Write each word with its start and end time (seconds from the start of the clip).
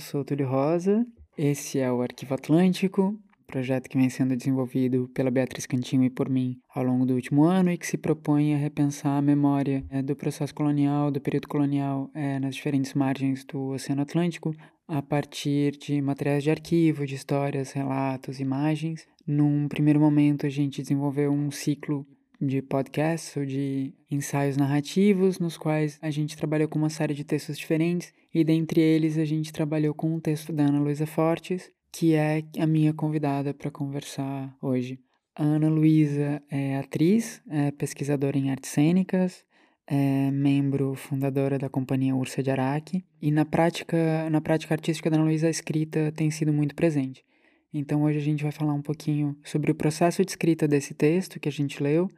sou 0.00 0.24
Túlio 0.24 0.48
Rosa, 0.48 1.06
esse 1.36 1.78
é 1.78 1.92
o 1.92 2.00
Arquivo 2.00 2.32
Atlântico, 2.32 3.14
projeto 3.46 3.88
que 3.88 3.98
vem 3.98 4.08
sendo 4.08 4.34
desenvolvido 4.34 5.10
pela 5.14 5.30
Beatriz 5.30 5.66
Cantinho 5.66 6.04
e 6.04 6.10
por 6.10 6.28
mim 6.30 6.56
ao 6.74 6.82
longo 6.82 7.04
do 7.04 7.14
último 7.14 7.44
ano 7.44 7.70
e 7.70 7.76
que 7.76 7.86
se 7.86 7.98
propõe 7.98 8.54
a 8.54 8.56
repensar 8.56 9.18
a 9.18 9.22
memória 9.22 9.84
é, 9.90 10.00
do 10.00 10.16
processo 10.16 10.54
colonial, 10.54 11.10
do 11.10 11.20
período 11.20 11.48
colonial 11.48 12.10
é, 12.14 12.38
nas 12.38 12.54
diferentes 12.54 12.94
margens 12.94 13.44
do 13.44 13.72
Oceano 13.72 14.00
Atlântico, 14.02 14.54
a 14.88 15.02
partir 15.02 15.72
de 15.72 16.00
materiais 16.00 16.42
de 16.42 16.50
arquivo, 16.50 17.06
de 17.06 17.14
histórias, 17.14 17.72
relatos, 17.72 18.40
imagens. 18.40 19.06
Num 19.26 19.68
primeiro 19.68 20.00
momento, 20.00 20.46
a 20.46 20.50
gente 20.50 20.80
desenvolveu 20.80 21.30
um 21.30 21.50
ciclo 21.50 22.06
de 22.40 22.62
podcasts 22.62 23.36
ou 23.36 23.44
de 23.44 23.92
ensaios 24.10 24.56
narrativos, 24.56 25.38
nos 25.38 25.58
quais 25.58 25.98
a 26.00 26.10
gente 26.10 26.36
trabalhou 26.36 26.68
com 26.68 26.78
uma 26.78 26.88
série 26.88 27.12
de 27.12 27.24
textos 27.24 27.58
diferentes, 27.58 28.12
e 28.32 28.42
dentre 28.42 28.80
eles 28.80 29.18
a 29.18 29.24
gente 29.24 29.52
trabalhou 29.52 29.92
com 29.92 30.14
um 30.14 30.20
texto 30.20 30.52
da 30.52 30.64
Ana 30.64 30.80
Luísa 30.80 31.06
Fortes, 31.06 31.70
que 31.92 32.14
é 32.14 32.42
a 32.58 32.66
minha 32.66 32.94
convidada 32.94 33.52
para 33.52 33.70
conversar 33.70 34.56
hoje. 34.62 34.98
A 35.34 35.42
Ana 35.42 35.68
Luísa 35.68 36.42
é 36.50 36.78
atriz, 36.78 37.42
é 37.48 37.70
pesquisadora 37.72 38.38
em 38.38 38.50
artes 38.50 38.70
cênicas, 38.70 39.44
é 39.86 40.30
membro 40.30 40.94
fundadora 40.94 41.58
da 41.58 41.68
companhia 41.68 42.14
Ursa 42.14 42.42
de 42.42 42.50
Araque, 42.50 43.04
e 43.20 43.30
na 43.30 43.44
prática, 43.44 44.30
na 44.30 44.40
prática 44.40 44.72
artística 44.72 45.10
da 45.10 45.16
Ana 45.16 45.26
Luísa 45.26 45.48
a 45.48 45.50
escrita 45.50 46.12
tem 46.12 46.30
sido 46.30 46.52
muito 46.52 46.74
presente. 46.74 47.24
Então 47.72 48.02
hoje 48.02 48.18
a 48.18 48.22
gente 48.22 48.42
vai 48.42 48.52
falar 48.52 48.72
um 48.72 48.82
pouquinho 48.82 49.36
sobre 49.44 49.70
o 49.70 49.74
processo 49.74 50.24
de 50.24 50.30
escrita 50.30 50.66
desse 50.66 50.94
texto 50.94 51.38
que 51.38 51.48
a 51.48 51.52
gente 51.52 51.82
leu 51.82 52.08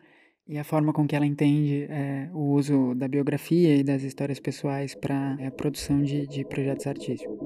e 0.48 0.58
a 0.58 0.64
forma 0.64 0.92
com 0.92 1.06
que 1.06 1.14
ela 1.14 1.26
entende 1.26 1.86
é, 1.88 2.28
o 2.32 2.52
uso 2.52 2.94
da 2.94 3.08
biografia 3.08 3.76
e 3.76 3.82
das 3.82 4.02
histórias 4.02 4.40
pessoais 4.40 4.94
para 4.94 5.36
é, 5.40 5.46
a 5.46 5.50
produção 5.50 6.02
de, 6.02 6.26
de 6.26 6.44
projetos 6.44 6.86
artísticos. 6.86 7.38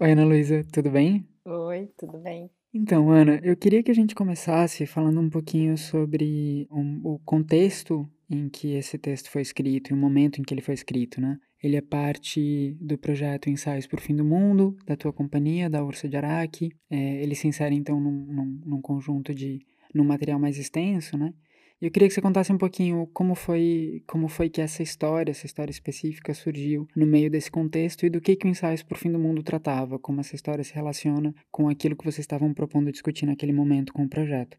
Oi, 0.00 0.12
Ana 0.12 0.24
Luísa, 0.24 0.64
tudo 0.72 0.90
bem? 0.90 1.26
Oi, 1.44 1.90
tudo 1.96 2.18
bem. 2.18 2.50
Então, 2.72 3.10
Ana, 3.10 3.40
eu 3.42 3.56
queria 3.56 3.82
que 3.82 3.90
a 3.90 3.94
gente 3.94 4.14
começasse 4.14 4.86
falando 4.86 5.20
um 5.20 5.30
pouquinho 5.30 5.76
sobre 5.76 6.68
um, 6.70 7.00
o 7.02 7.18
contexto 7.20 8.08
em 8.30 8.48
que 8.48 8.74
esse 8.74 8.98
texto 8.98 9.30
foi 9.30 9.42
escrito 9.42 9.90
e 9.90 9.94
o 9.94 9.96
momento 9.96 10.38
em 10.38 10.44
que 10.44 10.52
ele 10.52 10.60
foi 10.60 10.74
escrito, 10.74 11.20
né? 11.20 11.38
Ele 11.62 11.76
é 11.76 11.80
parte 11.80 12.76
do 12.80 12.96
projeto 12.96 13.50
Ensaios 13.50 13.86
por 13.86 14.00
Fim 14.00 14.14
do 14.14 14.24
Mundo, 14.24 14.76
da 14.86 14.96
tua 14.96 15.12
companhia, 15.12 15.68
da 15.68 15.84
Ursa 15.84 16.08
de 16.08 16.16
Araque. 16.16 16.70
É, 16.88 17.22
ele 17.22 17.34
se 17.34 17.48
insere, 17.48 17.74
então, 17.74 18.00
num, 18.00 18.26
num, 18.26 18.60
num, 18.64 18.80
conjunto 18.80 19.34
de... 19.34 19.58
num 19.92 20.04
material 20.04 20.38
mais 20.38 20.56
extenso, 20.56 21.18
né? 21.18 21.34
E 21.80 21.86
eu 21.86 21.90
queria 21.92 22.08
que 22.08 22.14
você 22.14 22.20
contasse 22.20 22.52
um 22.52 22.58
pouquinho 22.58 23.06
como 23.12 23.36
foi, 23.36 24.02
como 24.06 24.26
foi 24.26 24.48
que 24.50 24.60
essa 24.60 24.82
história, 24.82 25.30
essa 25.30 25.46
história 25.46 25.70
específica 25.70 26.34
surgiu 26.34 26.88
no 26.94 27.06
meio 27.06 27.30
desse 27.30 27.50
contexto 27.50 28.04
e 28.04 28.10
do 28.10 28.20
que, 28.20 28.34
que 28.34 28.46
o 28.46 28.50
Ensaios 28.50 28.82
por 28.82 28.98
Fim 28.98 29.12
do 29.12 29.18
Mundo 29.18 29.44
tratava, 29.44 29.98
como 29.98 30.20
essa 30.20 30.34
história 30.34 30.64
se 30.64 30.74
relaciona 30.74 31.32
com 31.52 31.68
aquilo 31.68 31.94
que 31.96 32.04
vocês 32.04 32.20
estavam 32.20 32.52
propondo 32.52 32.90
discutir 32.90 33.26
naquele 33.26 33.52
momento 33.52 33.92
com 33.92 34.02
o 34.02 34.08
projeto. 34.08 34.58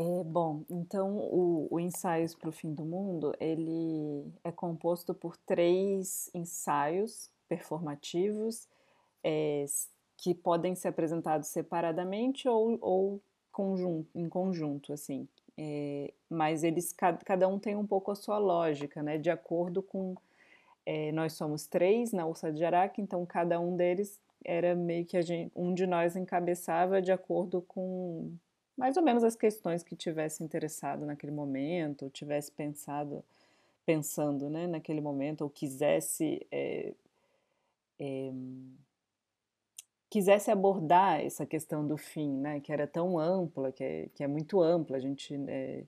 É, 0.00 0.22
bom, 0.24 0.62
então 0.70 1.16
o, 1.16 1.66
o 1.72 1.80
Ensaios 1.80 2.32
para 2.32 2.48
o 2.48 2.52
Fim 2.52 2.72
do 2.72 2.84
Mundo, 2.84 3.34
ele 3.40 4.32
é 4.44 4.52
composto 4.52 5.12
por 5.12 5.36
três 5.36 6.30
ensaios 6.32 7.28
performativos 7.48 8.68
é, 9.24 9.64
que 10.16 10.34
podem 10.34 10.76
ser 10.76 10.88
apresentados 10.88 11.48
separadamente 11.48 12.48
ou, 12.48 12.78
ou 12.80 13.20
conjunto, 13.50 14.08
em 14.14 14.28
conjunto, 14.28 14.92
assim. 14.92 15.26
É, 15.56 16.12
mas 16.30 16.62
eles, 16.62 16.92
cada, 16.92 17.18
cada 17.24 17.48
um 17.48 17.58
tem 17.58 17.74
um 17.74 17.86
pouco 17.86 18.12
a 18.12 18.14
sua 18.14 18.38
lógica, 18.38 19.02
né? 19.02 19.18
De 19.18 19.30
acordo 19.30 19.82
com... 19.82 20.14
É, 20.86 21.10
nós 21.12 21.32
somos 21.32 21.66
três 21.66 22.12
na 22.12 22.24
Ursa 22.24 22.52
de 22.52 22.64
Araque, 22.64 23.02
então 23.02 23.26
cada 23.26 23.58
um 23.60 23.76
deles 23.76 24.20
era 24.44 24.74
meio 24.76 25.04
que 25.04 25.20
gente, 25.22 25.52
um 25.56 25.74
de 25.74 25.86
nós 25.86 26.16
encabeçava 26.16 27.02
de 27.02 27.12
acordo 27.12 27.60
com 27.62 28.32
mais 28.78 28.96
ou 28.96 29.02
menos 29.02 29.24
as 29.24 29.34
questões 29.34 29.82
que 29.82 29.96
tivesse 29.96 30.44
interessado 30.44 31.04
naquele 31.04 31.32
momento, 31.32 32.04
ou 32.04 32.10
tivesse 32.10 32.52
pensado, 32.52 33.24
pensando 33.84 34.48
né, 34.48 34.68
naquele 34.68 35.00
momento, 35.00 35.42
ou 35.42 35.50
quisesse, 35.50 36.46
é, 36.52 36.94
é, 37.98 38.32
quisesse 40.08 40.52
abordar 40.52 41.20
essa 41.20 41.44
questão 41.44 41.84
do 41.84 41.96
fim, 41.96 42.30
né, 42.30 42.60
que 42.60 42.72
era 42.72 42.86
tão 42.86 43.18
ampla, 43.18 43.72
que 43.72 43.82
é, 43.82 44.08
que 44.14 44.22
é 44.22 44.28
muito 44.28 44.62
ampla, 44.62 44.96
a 44.96 45.00
gente 45.00 45.34
é, 45.48 45.82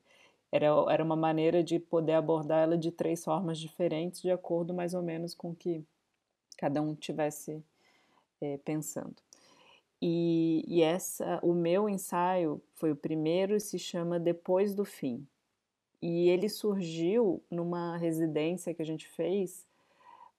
era, 0.51 0.67
era 0.91 1.05
uma 1.05 1.17
maneira 1.17 1.63
de 1.63 1.79
poder 1.79 2.15
abordar 2.15 2.65
ela 2.65 2.77
de 2.77 2.91
três 2.91 3.23
formas 3.23 3.57
diferentes, 3.61 4.21
de 4.21 4.33
acordo 4.33 4.75
mais 4.75 4.95
ou 4.95 5.03
menos 5.03 5.33
com 5.33 5.51
o 5.51 5.55
que 5.55 5.85
cada 6.59 6.83
um 6.83 6.95
tivesse 6.95 7.63
pensando. 8.65 9.15
E, 10.03 10.65
e, 10.67 10.83
essa, 10.83 11.39
o 11.43 11.53
meu 11.53 11.89
ensaio 11.89 12.63
foi 12.75 12.91
o 12.91 12.97
primeiro, 12.97 13.61
se 13.61 13.79
chama 13.79 14.19
Depois 14.19 14.75
do 14.75 14.85
Fim. 14.85 15.27
E 16.01 16.29
ele 16.31 16.49
surgiu 16.49 17.43
numa 17.51 17.99
residência 17.99 18.73
que 18.73 18.81
a 18.81 18.87
gente 18.87 19.07
fez 19.09 19.67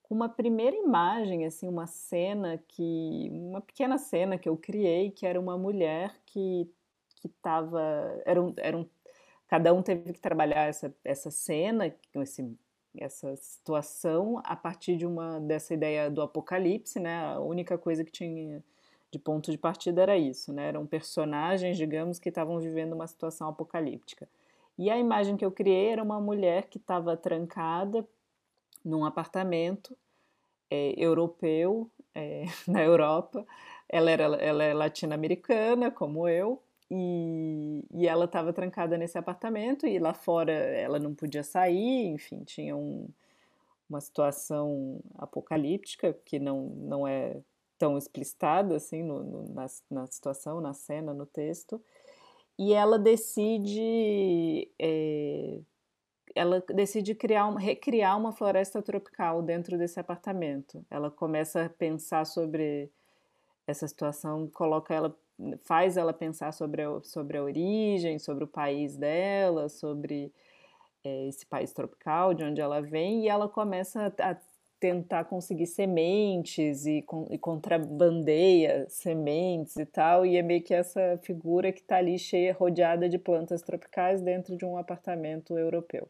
com 0.02 0.14
uma 0.14 0.28
primeira 0.28 0.76
imagem, 0.76 1.46
assim, 1.46 1.68
uma 1.68 1.86
cena 1.86 2.58
que, 2.66 3.28
uma 3.30 3.60
pequena 3.60 3.98
cena 3.98 4.36
que 4.36 4.48
eu 4.48 4.56
criei, 4.56 5.10
que 5.10 5.24
era 5.24 5.38
uma 5.38 5.56
mulher 5.56 6.16
que 6.26 6.68
que 7.22 7.28
estava, 7.28 7.80
era 8.26 8.42
um, 8.42 8.52
era 8.56 8.76
um, 8.76 8.84
cada 9.46 9.72
um 9.72 9.80
teve 9.80 10.12
que 10.12 10.20
trabalhar 10.20 10.68
essa, 10.68 10.92
essa 11.04 11.30
cena, 11.30 11.94
esse, 12.16 12.58
essa 12.98 13.36
situação 13.36 14.42
a 14.44 14.56
partir 14.56 14.96
de 14.96 15.06
uma 15.06 15.38
dessa 15.38 15.72
ideia 15.72 16.10
do 16.10 16.20
apocalipse, 16.20 16.98
né? 16.98 17.24
A 17.26 17.38
única 17.38 17.78
coisa 17.78 18.04
que 18.04 18.10
tinha 18.10 18.62
de 19.12 19.18
ponto 19.18 19.50
de 19.50 19.58
partida 19.58 20.02
era 20.02 20.16
isso, 20.16 20.52
né? 20.54 20.68
Eram 20.68 20.86
personagens, 20.86 21.76
digamos, 21.76 22.18
que 22.18 22.30
estavam 22.30 22.58
vivendo 22.58 22.94
uma 22.94 23.06
situação 23.06 23.46
apocalíptica. 23.46 24.26
E 24.78 24.90
a 24.90 24.98
imagem 24.98 25.36
que 25.36 25.44
eu 25.44 25.52
criei 25.52 25.90
era 25.90 26.02
uma 26.02 26.18
mulher 26.18 26.64
que 26.64 26.78
estava 26.78 27.14
trancada 27.14 28.08
num 28.82 29.04
apartamento 29.04 29.94
é, 30.70 30.94
europeu 30.96 31.90
é, 32.14 32.46
na 32.66 32.82
Europa. 32.82 33.46
Ela, 33.86 34.10
era, 34.10 34.24
ela 34.36 34.64
é 34.64 34.72
latino-americana, 34.72 35.90
como 35.90 36.26
eu, 36.26 36.62
e, 36.90 37.84
e 37.92 38.08
ela 38.08 38.24
estava 38.24 38.50
trancada 38.50 38.96
nesse 38.96 39.18
apartamento 39.18 39.86
e 39.86 39.98
lá 39.98 40.14
fora 40.14 40.52
ela 40.52 40.98
não 40.98 41.14
podia 41.14 41.42
sair, 41.42 42.06
enfim, 42.06 42.42
tinha 42.44 42.74
um, 42.74 43.06
uma 43.90 44.00
situação 44.00 45.00
apocalíptica 45.18 46.16
que 46.24 46.38
não, 46.38 46.68
não 46.76 47.06
é 47.06 47.42
tão 47.82 47.98
explicitada 47.98 48.76
assim 48.76 49.02
no, 49.02 49.24
no, 49.24 49.54
na, 49.54 49.66
na 49.90 50.06
situação, 50.06 50.60
na 50.60 50.72
cena, 50.72 51.12
no 51.12 51.26
texto, 51.26 51.82
e 52.56 52.72
ela 52.72 52.96
decide 52.96 54.70
é, 54.78 55.58
ela 56.32 56.60
decide 56.60 57.12
criar 57.16 57.50
recriar 57.56 58.16
uma 58.16 58.30
floresta 58.30 58.80
tropical 58.80 59.42
dentro 59.42 59.76
desse 59.76 59.98
apartamento. 59.98 60.86
Ela 60.88 61.10
começa 61.10 61.64
a 61.64 61.68
pensar 61.68 62.24
sobre 62.24 62.88
essa 63.66 63.88
situação, 63.88 64.46
coloca 64.46 64.94
ela, 64.94 65.16
faz 65.64 65.96
ela 65.96 66.12
pensar 66.12 66.52
sobre 66.52 66.82
a, 66.82 67.00
sobre 67.02 67.36
a 67.36 67.42
origem, 67.42 68.16
sobre 68.16 68.44
o 68.44 68.46
país 68.48 68.96
dela, 68.96 69.68
sobre 69.68 70.32
é, 71.02 71.26
esse 71.26 71.44
país 71.46 71.72
tropical 71.72 72.32
de 72.32 72.44
onde 72.44 72.60
ela 72.60 72.80
vem, 72.80 73.24
e 73.24 73.28
ela 73.28 73.48
começa 73.48 74.14
a 74.20 74.36
tentar 74.82 75.26
conseguir 75.26 75.66
sementes 75.66 76.86
e, 76.86 77.06
e 77.30 77.38
contrabandeia 77.38 78.84
sementes 78.88 79.76
e 79.76 79.86
tal, 79.86 80.26
e 80.26 80.36
é 80.36 80.42
meio 80.42 80.60
que 80.60 80.74
essa 80.74 81.16
figura 81.22 81.70
que 81.70 81.78
está 81.78 81.98
ali 81.98 82.18
cheia, 82.18 82.52
rodeada 82.52 83.08
de 83.08 83.16
plantas 83.16 83.62
tropicais 83.62 84.20
dentro 84.20 84.56
de 84.56 84.64
um 84.64 84.76
apartamento 84.76 85.56
europeu. 85.56 86.08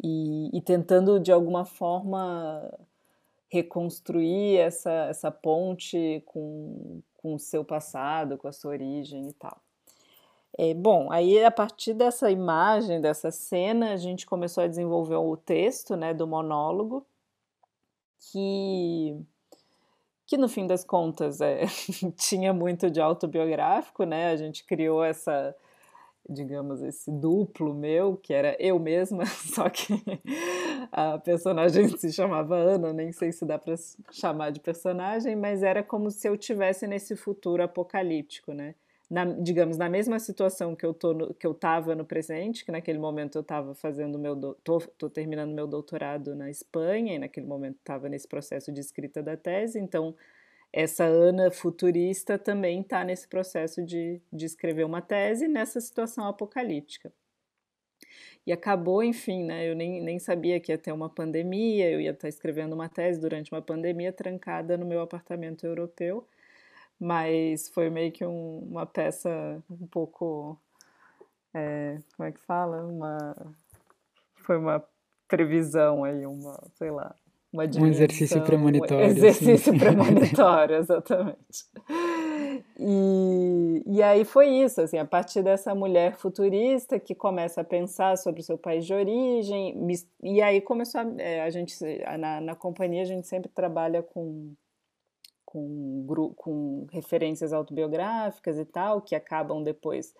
E, 0.00 0.56
e 0.56 0.60
tentando 0.62 1.18
de 1.18 1.32
alguma 1.32 1.64
forma 1.64 2.78
reconstruir 3.50 4.58
essa, 4.58 5.08
essa 5.10 5.32
ponte 5.32 6.22
com, 6.26 7.02
com 7.16 7.34
o 7.34 7.40
seu 7.40 7.64
passado, 7.64 8.38
com 8.38 8.46
a 8.46 8.52
sua 8.52 8.70
origem 8.70 9.26
e 9.26 9.32
tal. 9.32 9.60
É, 10.58 10.74
bom, 10.74 11.10
aí 11.10 11.42
a 11.44 11.50
partir 11.50 11.94
dessa 11.94 12.30
imagem, 12.30 13.00
dessa 13.00 13.30
cena, 13.30 13.92
a 13.92 13.96
gente 13.96 14.26
começou 14.26 14.64
a 14.64 14.66
desenvolver 14.66 15.16
o 15.16 15.36
texto 15.36 15.96
né, 15.96 16.12
do 16.12 16.26
monólogo, 16.26 17.06
que, 18.18 19.16
que 20.26 20.36
no 20.36 20.48
fim 20.48 20.66
das 20.66 20.84
contas 20.84 21.40
é, 21.40 21.62
tinha 22.16 22.52
muito 22.52 22.90
de 22.90 23.00
autobiográfico, 23.00 24.04
né? 24.04 24.30
A 24.30 24.36
gente 24.36 24.64
criou 24.64 25.02
essa, 25.04 25.56
digamos, 26.28 26.82
esse 26.82 27.10
duplo 27.10 27.74
meu, 27.74 28.16
que 28.16 28.34
era 28.34 28.56
eu 28.60 28.78
mesma, 28.78 29.26
só 29.54 29.68
que 29.70 29.94
a 30.92 31.18
personagem 31.18 31.88
se 31.96 32.12
chamava 32.12 32.56
Ana, 32.56 32.92
nem 32.92 33.12
sei 33.12 33.32
se 33.32 33.44
dá 33.44 33.58
para 33.58 33.74
chamar 34.10 34.50
de 34.52 34.60
personagem, 34.60 35.36
mas 35.36 35.62
era 35.62 35.82
como 35.82 36.10
se 36.10 36.28
eu 36.28 36.36
tivesse 36.36 36.86
nesse 36.86 37.16
futuro 37.16 37.62
apocalíptico, 37.62 38.52
né? 38.52 38.74
Na, 39.10 39.24
digamos, 39.24 39.76
na 39.76 39.88
mesma 39.88 40.20
situação 40.20 40.76
que 40.76 40.86
eu 40.86 40.94
tô 40.94 41.12
no, 41.12 41.34
que 41.34 41.44
eu 41.46 41.50
estava 41.50 41.96
no 41.96 42.04
presente, 42.04 42.64
que 42.64 42.70
naquele 42.70 42.98
momento 42.98 43.36
eu 43.36 43.42
estava 43.42 43.74
fazendo 43.74 44.18
meu 44.18 44.36
tô, 44.62 44.78
tô, 44.96 45.10
terminando 45.10 45.52
meu 45.52 45.66
doutorado 45.66 46.36
na 46.36 46.48
Espanha 46.48 47.16
e 47.16 47.18
naquele 47.18 47.46
momento 47.46 47.76
estava 47.78 48.08
nesse 48.08 48.28
processo 48.28 48.72
de 48.72 48.80
escrita 48.80 49.20
da 49.20 49.36
tese, 49.36 49.80
então 49.80 50.14
essa 50.72 51.04
Ana 51.04 51.50
futurista 51.50 52.38
também 52.38 52.82
está 52.82 53.02
nesse 53.02 53.26
processo 53.26 53.84
de, 53.84 54.22
de 54.32 54.46
escrever 54.46 54.84
uma 54.84 55.02
tese 55.02 55.48
nessa 55.48 55.80
situação 55.80 56.26
apocalíptica. 56.28 57.12
E 58.46 58.52
acabou, 58.52 59.02
enfim, 59.02 59.44
né? 59.44 59.68
Eu 59.68 59.74
nem, 59.74 60.00
nem 60.00 60.18
sabia 60.18 60.60
que 60.60 60.72
ia 60.72 60.78
ter 60.78 60.92
uma 60.92 61.10
pandemia, 61.10 61.90
eu 61.90 62.00
ia 62.00 62.12
estar 62.12 62.28
escrevendo 62.28 62.74
uma 62.74 62.88
tese 62.88 63.20
durante 63.20 63.52
uma 63.52 63.60
pandemia 63.60 64.12
trancada 64.12 64.76
no 64.78 64.86
meu 64.86 65.00
apartamento 65.00 65.66
europeu 65.66 66.26
mas 67.00 67.68
foi 67.70 67.88
meio 67.88 68.12
que 68.12 68.24
um, 68.26 68.58
uma 68.70 68.84
peça 68.84 69.30
um 69.70 69.86
pouco 69.86 70.58
é, 71.54 71.98
como 72.14 72.28
é 72.28 72.32
que 72.32 72.40
fala 72.40 72.84
uma 72.84 73.34
foi 74.44 74.58
uma 74.58 74.84
previsão 75.26 76.04
aí 76.04 76.26
uma 76.26 76.62
sei 76.74 76.90
lá 76.90 77.14
uma 77.50 77.64
um 77.64 77.86
exercício 77.86 78.44
premonitório 78.44 79.06
um 79.06 79.08
exercício 79.08 79.72
assim. 79.72 79.78
premonitório 79.80 80.76
exatamente 80.76 81.64
e, 82.78 83.82
e 83.86 84.02
aí 84.02 84.24
foi 84.24 84.48
isso 84.48 84.82
assim 84.82 84.98
a 84.98 85.04
partir 85.04 85.42
dessa 85.42 85.74
mulher 85.74 86.16
futurista 86.16 87.00
que 87.00 87.14
começa 87.14 87.62
a 87.62 87.64
pensar 87.64 88.18
sobre 88.18 88.42
o 88.42 88.44
seu 88.44 88.58
país 88.58 88.84
de 88.84 88.92
origem 88.92 89.74
e 90.22 90.42
aí 90.42 90.60
começou 90.60 91.00
a, 91.00 91.06
é, 91.16 91.42
a 91.42 91.48
gente 91.48 91.74
na, 92.18 92.40
na 92.42 92.54
companhia 92.54 93.02
a 93.02 93.06
gente 93.06 93.26
sempre 93.26 93.50
trabalha 93.50 94.02
com 94.02 94.54
com, 95.50 96.32
com 96.36 96.86
referências 96.90 97.52
autobiográficas 97.52 98.56
e 98.58 98.64
tal, 98.64 99.02
que 99.02 99.14
acabam 99.14 99.62
depois 99.62 100.14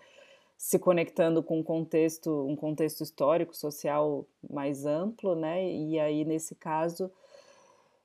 se 0.57 0.79
conectando 0.79 1.43
com 1.43 1.61
um 1.61 1.63
contexto, 1.63 2.47
um 2.47 2.55
contexto 2.55 3.03
histórico, 3.03 3.57
social 3.57 4.27
mais 4.51 4.85
amplo, 4.85 5.35
né? 5.35 5.65
E 5.73 5.99
aí, 5.99 6.25
nesse 6.25 6.55
caso, 6.55 7.11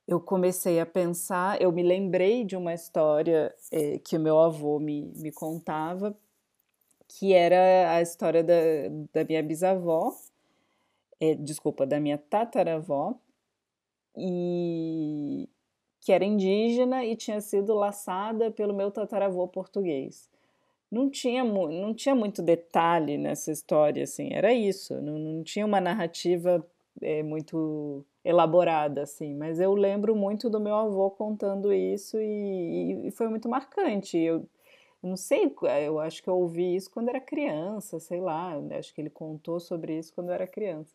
eu 0.07 0.22
comecei 0.22 0.80
a 0.80 0.86
pensar, 0.86 1.62
eu 1.62 1.72
me 1.72 1.83
lembrei 1.83 2.45
de 2.45 2.56
uma 2.56 2.74
história 2.74 3.54
é, 3.72 3.98
que 4.00 4.16
o 4.16 4.19
meu 4.19 4.39
avô 4.39 4.80
me, 4.80 5.12
me 5.16 5.31
contava, 5.31 6.16
que 7.07 7.33
era 7.33 7.92
a 7.92 8.01
história 8.01 8.44
da, 8.44 8.54
da 9.12 9.25
minha 9.25 9.44
bisavó, 9.44 10.16
é, 11.19 11.33
desculpa, 11.36 11.86
da 11.86 12.00
minha 12.00 12.18
tataravó, 12.18 13.16
e 14.16 15.50
que 16.06 16.12
era 16.12 16.24
indígena 16.24 17.04
e 17.04 17.16
tinha 17.16 17.42
sido 17.42 17.74
laçada 17.74 18.52
pelo 18.52 18.75
meu 18.75 18.92
tataravô 18.92 19.48
português. 19.48 20.30
Não 20.92 21.10
tinha, 21.10 21.44
não 21.44 21.96
tinha 21.96 22.13
muito 22.13 22.44
detalhe 22.44 23.18
nessa 23.18 23.52
história, 23.52 24.04
assim, 24.04 24.30
era 24.31 24.54
isso, 24.54 25.02
não, 25.02 25.18
não 25.18 25.44
tinha 25.44 25.66
uma 25.66 25.81
narrativa 25.81 26.63
é, 27.02 27.24
muito 27.24 28.06
elaborada, 28.24 29.02
assim, 29.02 29.34
mas 29.34 29.60
eu 29.60 29.74
lembro 29.74 30.16
muito 30.16 30.48
do 30.48 30.60
meu 30.60 30.75
avô 30.75 31.10
contando 31.10 31.74
isso 31.74 32.22
e, 32.22 33.08
e 33.08 33.12
foi 33.12 33.28
muito 33.28 33.50
marcante. 33.50 34.16
Eu, 34.16 34.48
eu 35.01 35.10
não 35.10 35.18
sei, 35.18 35.51
eu 35.84 36.00
acho 36.00 36.22
que 36.22 36.30
eu 36.30 36.36
ouvi 36.36 36.75
isso 36.75 36.92
quando 36.92 37.10
era 37.10 37.19
criança, 37.19 38.00
sei 38.00 38.22
lá, 38.22 38.54
acho 38.78 38.94
que 38.94 39.01
ele 39.01 39.10
contou 39.10 39.60
sobre 39.60 39.98
isso 39.98 40.13
quando 40.13 40.30
eu 40.30 40.36
era 40.36 40.46
criança. 40.46 40.94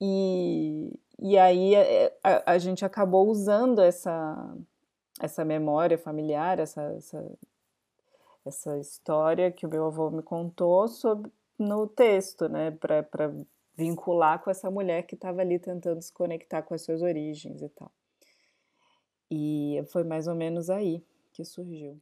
E, 0.00 0.92
e 1.26 1.38
aí 1.38 1.74
é, 1.74 2.14
a, 2.22 2.52
a, 2.52 2.58
gente 2.58 2.84
acabou 2.84 3.30
usando 3.30 3.80
essa, 3.80 4.54
essa 5.18 5.42
memória 5.42 5.96
familiar, 5.96 6.58
essa, 6.58 6.82
essa, 6.98 7.38
essa 8.44 8.78
história 8.78 9.50
que 9.50 9.64
o 9.64 9.70
meu 9.70 9.86
avô 9.86 10.10
me 10.10 10.22
contou 10.22 10.86
sobre, 10.86 11.32
no 11.58 11.86
texto, 11.86 12.46
né, 12.46 12.72
para 12.72 13.34
vincular 13.74 14.44
com 14.44 14.50
essa 14.50 14.70
mulher 14.70 15.06
que 15.06 15.14
estava 15.14 15.40
ali 15.40 15.58
tentando 15.58 16.02
se 16.02 16.12
conectar 16.12 16.60
com 16.60 16.74
as 16.74 16.82
suas 16.82 17.00
origens 17.00 17.62
e 17.62 17.70
tal. 17.70 17.90
E 19.30 19.82
foi 19.90 20.04
mais 20.04 20.26
ou 20.28 20.34
menos 20.34 20.68
aí 20.68 21.02
que 21.32 21.42
surgiu. 21.42 21.98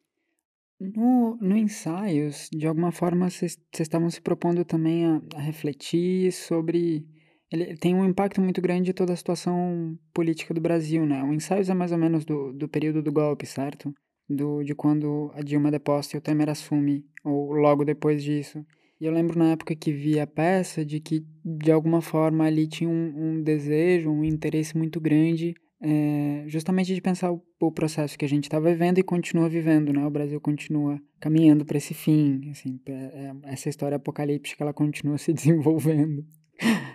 No, 0.80 1.36
no 1.36 1.56
ensaios, 1.56 2.50
de 2.50 2.66
alguma 2.66 2.90
forma, 2.90 3.30
vocês 3.30 3.56
estavam 3.72 4.10
se 4.10 4.20
propondo 4.20 4.64
também 4.64 5.06
a, 5.06 5.22
a 5.36 5.40
refletir 5.40 6.32
sobre 6.32 7.06
ele 7.52 7.76
tem 7.76 7.94
um 7.94 8.04
impacto 8.04 8.40
muito 8.40 8.60
grande 8.62 8.90
em 8.90 8.94
toda 8.94 9.12
a 9.12 9.16
situação 9.16 9.98
política 10.12 10.54
do 10.54 10.60
Brasil, 10.60 11.04
né? 11.04 11.22
O 11.22 11.32
ensaio 11.32 11.70
é 11.70 11.74
mais 11.74 11.92
ou 11.92 11.98
menos 11.98 12.24
do, 12.24 12.52
do 12.52 12.66
período 12.66 13.02
do 13.02 13.12
golpe, 13.12 13.44
certo? 13.44 13.92
Do, 14.28 14.62
de 14.62 14.74
quando 14.74 15.30
a 15.34 15.42
Dilma 15.42 15.70
deposta 15.70 16.16
e 16.16 16.18
o 16.18 16.20
Temer 16.20 16.48
assume, 16.48 17.04
ou 17.22 17.52
logo 17.52 17.84
depois 17.84 18.22
disso. 18.24 18.64
E 18.98 19.04
eu 19.04 19.12
lembro 19.12 19.38
na 19.38 19.52
época 19.52 19.76
que 19.76 19.92
vi 19.92 20.18
a 20.18 20.26
peça 20.26 20.84
de 20.84 20.98
que, 20.98 21.26
de 21.44 21.70
alguma 21.70 22.00
forma, 22.00 22.44
ali 22.44 22.66
tinha 22.66 22.88
um, 22.88 23.12
um 23.16 23.42
desejo, 23.42 24.10
um 24.10 24.24
interesse 24.24 24.76
muito 24.78 25.00
grande, 25.00 25.54
é, 25.82 26.44
justamente 26.46 26.94
de 26.94 27.00
pensar 27.00 27.32
o, 27.32 27.42
o 27.60 27.72
processo 27.72 28.16
que 28.16 28.24
a 28.24 28.28
gente 28.28 28.44
está 28.44 28.60
vivendo 28.60 28.98
e 28.98 29.02
continua 29.02 29.48
vivendo, 29.48 29.92
né? 29.92 30.06
O 30.06 30.10
Brasil 30.10 30.40
continua 30.40 30.98
caminhando 31.20 31.66
para 31.66 31.76
esse 31.76 31.92
fim, 31.92 32.48
assim, 32.50 32.80
é, 32.86 32.92
é, 32.92 33.32
essa 33.52 33.68
história 33.68 33.96
apocalíptica, 33.96 34.64
ela 34.64 34.72
continua 34.72 35.18
se 35.18 35.32
desenvolvendo 35.34 36.24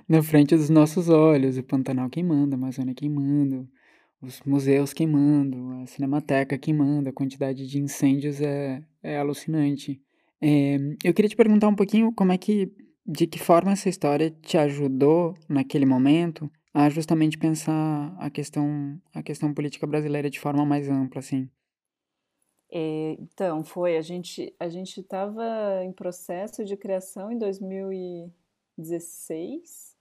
na 0.08 0.22
frente 0.24 0.56
dos 0.56 0.70
nossos 0.70 1.10
olhos, 1.10 1.58
o 1.58 1.64
Pantanal 1.64 2.10
queimando, 2.10 2.56
a 2.56 2.58
Amazônia 2.58 2.94
queimando, 2.94 3.68
os 4.22 4.42
museus 4.42 4.94
queimando, 4.94 5.82
a 5.82 5.86
Cinemateca 5.88 6.58
queimando, 6.58 7.10
a 7.10 7.14
quantidade 7.14 7.68
de 7.68 7.80
incêndios 7.80 8.42
é, 8.42 8.84
é 9.04 9.18
alucinante. 9.18 10.02
É, 10.42 10.78
eu 11.04 11.14
queria 11.14 11.30
te 11.30 11.36
perguntar 11.36 11.68
um 11.68 11.76
pouquinho 11.76 12.14
como 12.14 12.32
é 12.32 12.38
que, 12.38 12.72
de 13.06 13.28
que 13.28 13.40
forma 13.40 13.72
essa 13.72 13.90
história 13.90 14.30
te 14.30 14.58
ajudou 14.58 15.36
naquele 15.50 15.86
momento 15.86 16.50
a 16.74 16.90
justamente 16.90 17.38
pensar 17.38 18.16
a 18.20 18.30
questão, 18.30 19.02
a 19.14 19.24
questão 19.24 19.54
política 19.54 19.88
brasileira 19.88 20.30
de 20.30 20.40
forma 20.40 20.66
mais 20.66 20.90
ampla, 20.90 21.20
assim. 21.20 21.50
É, 22.72 23.16
então, 23.20 23.64
foi, 23.64 23.98
a 23.98 24.02
gente 24.02 24.54
a 24.60 24.68
gente 24.68 25.00
estava 25.00 25.84
em 25.84 25.92
processo 25.92 26.66
de 26.66 26.76
criação 26.76 27.32
em 27.32 27.38
2000 27.38 27.92
2016 28.78 29.96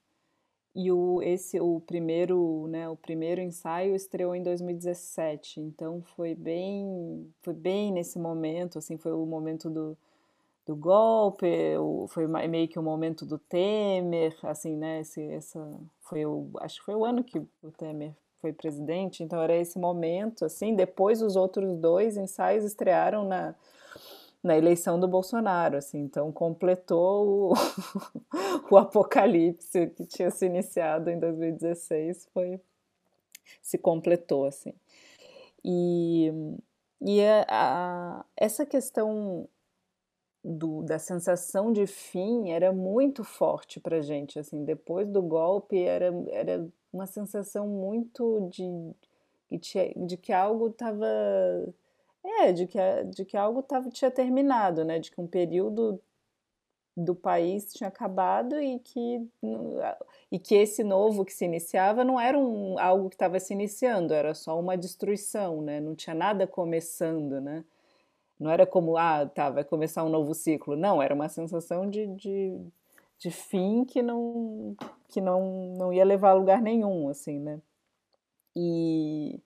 e 0.75 0.93
o 0.93 1.23
esse 1.23 1.59
o 1.61 1.81
primeiro 1.81 2.67
né 2.69 2.89
o 2.89 2.97
primeiro 2.97 3.41
ensaio 3.41 3.95
estreou 3.95 4.35
em 4.35 4.43
2017 4.43 5.61
então 5.61 6.03
foi 6.03 6.35
bem 6.35 7.33
foi 7.41 7.55
bem 7.55 7.93
nesse 7.93 8.19
momento 8.19 8.79
assim 8.79 8.99
foi 8.99 9.13
o 9.13 9.25
momento 9.25 9.71
do, 9.71 9.97
do 10.67 10.77
golpe 10.77 11.47
foi 12.09 12.27
meio 12.27 12.69
que 12.69 12.79
o 12.79 12.83
momento 12.83 13.25
do 13.25 13.39
Temer 13.39 14.37
assim 14.43 14.77
né 14.77 15.01
esse 15.01 15.23
essa 15.31 15.67
foi 16.01 16.27
o 16.27 16.51
acho 16.61 16.79
que 16.81 16.85
foi 16.85 16.95
o 16.95 17.05
ano 17.05 17.25
que 17.25 17.39
o 17.39 17.71
Temer 17.71 18.15
foi 18.47 18.53
presidente. 18.53 19.23
Então 19.23 19.43
era 19.43 19.57
esse 19.57 19.79
momento 19.79 20.45
assim. 20.45 20.75
Depois 20.75 21.23
os 21.23 21.37
outros 21.37 21.77
dois 21.77 22.17
ensaios 22.17 22.65
estrearam 22.65 23.27
na 23.27 23.55
na 24.43 24.57
eleição 24.57 24.99
do 24.99 25.09
Bolsonaro, 25.09 25.77
assim, 25.77 25.99
então 25.99 26.31
completou 26.31 27.51
o, 27.51 27.55
o 28.71 28.77
apocalipse 28.77 29.89
que 29.89 30.07
tinha 30.07 30.31
se 30.31 30.47
iniciado 30.47 31.11
em 31.11 31.19
2016, 31.19 32.29
foi 32.33 32.61
se 33.63 33.79
completou, 33.79 34.45
assim. 34.45 34.73
E, 35.65 36.33
e 37.01 37.21
a, 37.25 37.47
a, 37.49 38.25
essa 38.37 38.65
questão 38.65 39.49
do, 40.45 40.83
da 40.83 40.99
sensação 40.99 41.73
de 41.73 41.87
fim 41.87 42.51
era 42.51 42.73
muito 42.73 43.25
forte 43.25 43.81
para 43.81 44.01
gente, 44.01 44.39
assim, 44.39 44.65
depois 44.65 45.09
do 45.09 45.21
golpe 45.21 45.77
era, 45.77 46.13
era 46.31 46.69
uma 46.93 47.07
sensação 47.07 47.67
muito 47.67 48.49
de, 48.51 48.95
de 50.07 50.17
que 50.17 50.33
algo 50.33 50.69
estava 50.69 51.07
é, 52.27 52.53
de 52.53 52.67
que, 52.67 52.79
de 53.05 53.25
que 53.25 53.37
algo 53.37 53.63
tava, 53.63 53.91
tinha 53.91 54.11
terminado, 54.11 54.85
né? 54.85 54.99
De 54.99 55.11
que 55.11 55.21
um 55.21 55.27
período 55.27 56.01
do 56.97 57.15
país 57.15 57.73
tinha 57.75 57.89
acabado 57.89 58.59
e 58.59 58.79
que, 58.79 59.29
e 60.33 60.39
que 60.39 60.55
esse 60.55 60.83
novo 60.83 61.25
que 61.27 61.33
se 61.33 61.45
iniciava 61.45 62.03
não 62.05 62.19
era 62.19 62.39
um, 62.39 62.79
algo 62.79 63.11
que 63.11 63.17
estava 63.17 63.39
se 63.39 63.53
iniciando, 63.53 64.15
era 64.15 64.35
só 64.35 64.59
uma 64.59 64.77
destruição, 64.79 65.61
né? 65.61 65.79
Não 65.81 65.95
tinha 65.95 66.15
nada 66.15 66.47
começando, 66.47 67.41
né? 67.41 67.65
Não 68.39 68.51
era 68.51 68.67
como, 68.67 68.97
ah, 68.97 69.27
tá, 69.27 69.51
vai 69.51 69.65
começar 69.65 70.05
um 70.05 70.09
novo 70.09 70.35
ciclo. 70.35 70.77
Não, 70.77 71.03
era 71.03 71.15
uma 71.15 71.29
sensação 71.29 71.89
de, 71.89 72.07
de, 72.09 72.59
de 73.19 73.31
fim 73.31 73.85
que 73.85 74.03
não 74.03 74.77
que 75.09 75.21
não, 75.21 75.75
não 75.77 75.93
ia 75.93 76.05
levar 76.05 76.31
a 76.31 76.35
lugar 76.35 76.61
nenhum, 76.61 77.09
assim, 77.09 77.39
né? 77.39 77.61
E, 78.55 79.41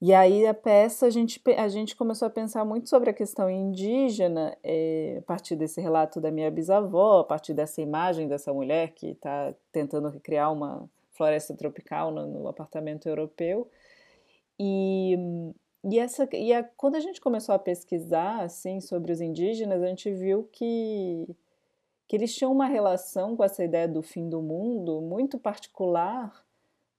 e 0.00 0.12
aí 0.12 0.46
a 0.46 0.52
peça 0.52 1.06
a 1.06 1.10
gente, 1.10 1.40
a 1.56 1.68
gente 1.68 1.96
começou 1.96 2.26
a 2.26 2.30
pensar 2.30 2.64
muito 2.64 2.88
sobre 2.88 3.08
a 3.08 3.14
questão 3.14 3.48
indígena 3.48 4.56
é, 4.62 5.16
a 5.18 5.22
partir 5.22 5.56
desse 5.56 5.80
relato 5.80 6.20
da 6.20 6.30
minha 6.30 6.50
bisavó, 6.50 7.20
a 7.20 7.24
partir 7.24 7.54
dessa 7.54 7.80
imagem 7.80 8.28
dessa 8.28 8.52
mulher 8.52 8.92
que 8.92 9.12
está 9.12 9.54
tentando 9.72 10.08
recriar 10.08 10.52
uma 10.52 10.88
floresta 11.12 11.54
tropical 11.54 12.10
no, 12.10 12.26
no 12.26 12.48
apartamento 12.48 13.08
europeu. 13.08 13.70
E, 14.60 15.16
e 15.84 15.98
essa 15.98 16.28
e 16.32 16.52
a, 16.52 16.62
quando 16.62 16.96
a 16.96 17.00
gente 17.00 17.20
começou 17.20 17.54
a 17.54 17.58
pesquisar 17.58 18.42
assim 18.42 18.80
sobre 18.80 19.12
os 19.12 19.20
indígenas, 19.20 19.82
a 19.82 19.86
gente 19.86 20.12
viu 20.12 20.44
que 20.52 21.26
que 22.08 22.14
eles 22.14 22.34
tinham 22.34 22.52
uma 22.52 22.66
relação 22.66 23.36
com 23.36 23.42
essa 23.42 23.64
ideia 23.64 23.88
do 23.88 24.02
fim 24.02 24.28
do 24.28 24.40
mundo 24.40 25.00
muito 25.00 25.38
particular, 25.38 26.45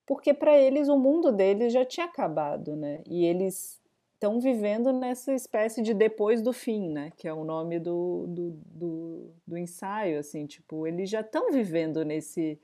porque 0.08 0.34
para 0.34 0.58
eles 0.58 0.88
o 0.88 0.98
mundo 0.98 1.34
deles 1.34 1.74
já 1.74 1.86
tinha 1.86 2.06
acabado, 2.06 2.78
né? 2.78 3.04
E 3.06 3.26
eles 3.26 3.80
estão 4.14 4.40
vivendo 4.40 4.94
nessa 4.94 5.34
espécie 5.34 5.82
de 5.82 5.94
depois 5.94 6.42
do 6.42 6.54
fim, 6.54 6.90
né? 6.90 7.12
Que 7.18 7.28
é 7.28 7.34
o 7.34 7.44
nome 7.44 7.78
do, 7.78 8.26
do, 8.28 8.52
do, 8.66 9.32
do 9.46 9.58
ensaio, 9.58 10.18
assim, 10.18 10.48
tipo, 10.48 10.88
eles 10.88 11.10
já 11.10 11.20
estão 11.20 11.52
vivendo 11.52 12.04
nesse 12.04 12.60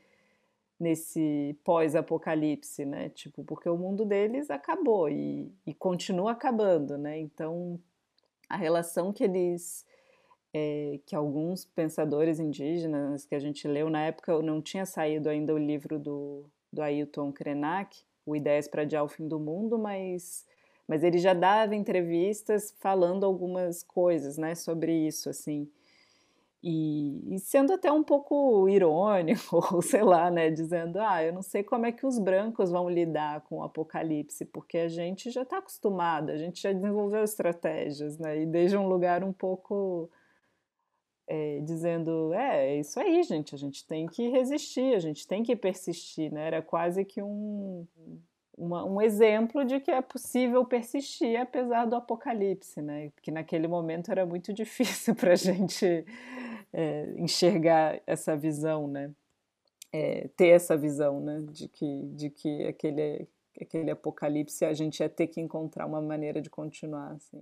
nesse 0.80 1.56
pós-apocalipse, 1.64 2.84
né? 2.86 3.10
Tipo, 3.10 3.44
porque 3.44 3.70
o 3.70 3.78
mundo 3.78 4.04
deles 4.04 4.50
acabou 4.50 5.08
e, 5.10 5.52
e 5.66 5.74
continua 5.74 6.32
acabando, 6.32 6.98
né? 6.98 7.20
Então, 7.20 7.80
a 8.50 8.58
relação 8.58 9.14
que 9.14 9.24
eles 9.24 9.86
é, 10.54 11.00
que 11.06 11.16
alguns 11.16 11.66
pensadores 11.66 12.40
indígenas 12.40 13.26
que 13.26 13.36
a 13.36 13.40
gente 13.40 13.68
leu 13.68 13.90
na 13.90 14.04
época 14.06 14.42
não 14.42 14.62
tinha 14.62 14.86
saído 14.86 15.30
ainda 15.30 15.54
o 15.54 15.58
livro 15.58 15.98
do, 15.98 16.46
do 16.74 16.82
Ailton 16.82 17.32
Krenak, 17.32 18.03
o 18.25 18.36
Ideias 18.36 18.68
para 18.68 18.82
Adiar 18.82 19.03
o 19.03 19.08
Fim 19.08 19.27
do 19.27 19.39
Mundo, 19.39 19.77
mas 19.77 20.46
mas 20.88 21.03
ele 21.03 21.18
já 21.18 21.34
dava 21.34 21.75
entrevistas 21.75 22.75
falando 22.80 23.25
algumas 23.25 23.84
coisas, 23.84 24.38
né, 24.38 24.53
sobre 24.53 24.92
isso, 25.08 25.30
assim. 25.30 25.70
E, 26.62 27.36
e, 27.36 27.39
sendo 27.39 27.74
até 27.74 27.92
um 27.92 28.03
pouco 28.03 28.70
irônico, 28.70 29.58
ou 29.74 29.82
sei 29.84 30.01
lá, 30.03 30.32
né, 30.32 30.50
dizendo, 30.50 30.98
ah, 31.00 31.24
eu 31.24 31.34
não 31.34 31.42
sei 31.42 31.62
como 31.63 31.86
é 31.86 31.92
que 31.92 32.06
os 32.06 32.18
brancos 32.18 32.72
vão 32.72 32.89
lidar 32.89 33.42
com 33.42 33.58
o 33.58 33.63
apocalipse, 33.63 34.46
porque 34.46 34.77
a 34.77 34.88
gente 34.88 35.30
já 35.30 35.42
está 35.42 35.58
acostumado, 35.58 36.32
a 36.32 36.38
gente 36.38 36.62
já 36.62 36.72
desenvolveu 36.72 37.24
estratégias, 37.24 38.18
né, 38.18 38.42
e 38.42 38.46
desde 38.46 38.77
um 38.77 38.88
lugar 38.88 39.24
um 39.24 39.34
pouco 39.34 40.10
é, 41.27 41.60
dizendo, 41.62 42.34
é, 42.34 42.74
é 42.74 42.80
isso 42.80 43.00
aí, 43.00 43.24
gente, 43.24 43.56
a 43.56 43.58
gente 43.58 43.86
tem 43.86 44.08
que 44.08 44.30
resistir, 44.30 44.96
a 44.96 45.00
gente 45.00 45.27
tem 45.27 45.44
que 45.44 45.56
persistir, 45.56 46.32
né, 46.32 46.48
era 46.48 46.62
quase 46.62 47.06
que 47.06 47.22
um, 47.22 47.88
uma, 48.58 48.86
um 48.86 49.01
exemplo 49.01 49.63
de 49.63 49.80
que 49.80 49.92
é 49.92 50.01
possível 50.01 50.65
persistir 50.65 51.39
apesar 51.39 51.86
do 51.86 51.96
apocalipse, 51.96 52.82
né, 52.82 53.10
porque 53.15 53.32
naquele 53.32 53.68
momento 53.68 54.12
era 54.12 54.25
muito 54.25 54.51
difícil 54.53 55.15
para 55.15 55.34
a 55.34 55.38
gente 55.38 56.06
é, 56.74 57.13
enxergar 57.18 58.01
essa 58.08 58.36
visão, 58.36 58.88
né? 58.88 59.12
É, 59.92 60.27
ter 60.36 60.48
essa 60.48 60.75
visão, 60.75 61.22
né? 61.22 61.46
De 61.51 61.68
que, 61.68 62.01
de 62.15 62.30
que 62.32 62.65
aquele, 62.65 63.27
aquele 63.62 63.92
apocalipse 63.92 64.65
a 64.65 64.74
gente 64.74 65.00
ia 65.00 65.10
ter 65.10 65.27
que 65.27 65.39
encontrar 65.39 65.86
uma 65.86 66.01
maneira 66.01 66.42
de 66.42 66.50
continuar, 66.50 67.12
assim. 67.12 67.42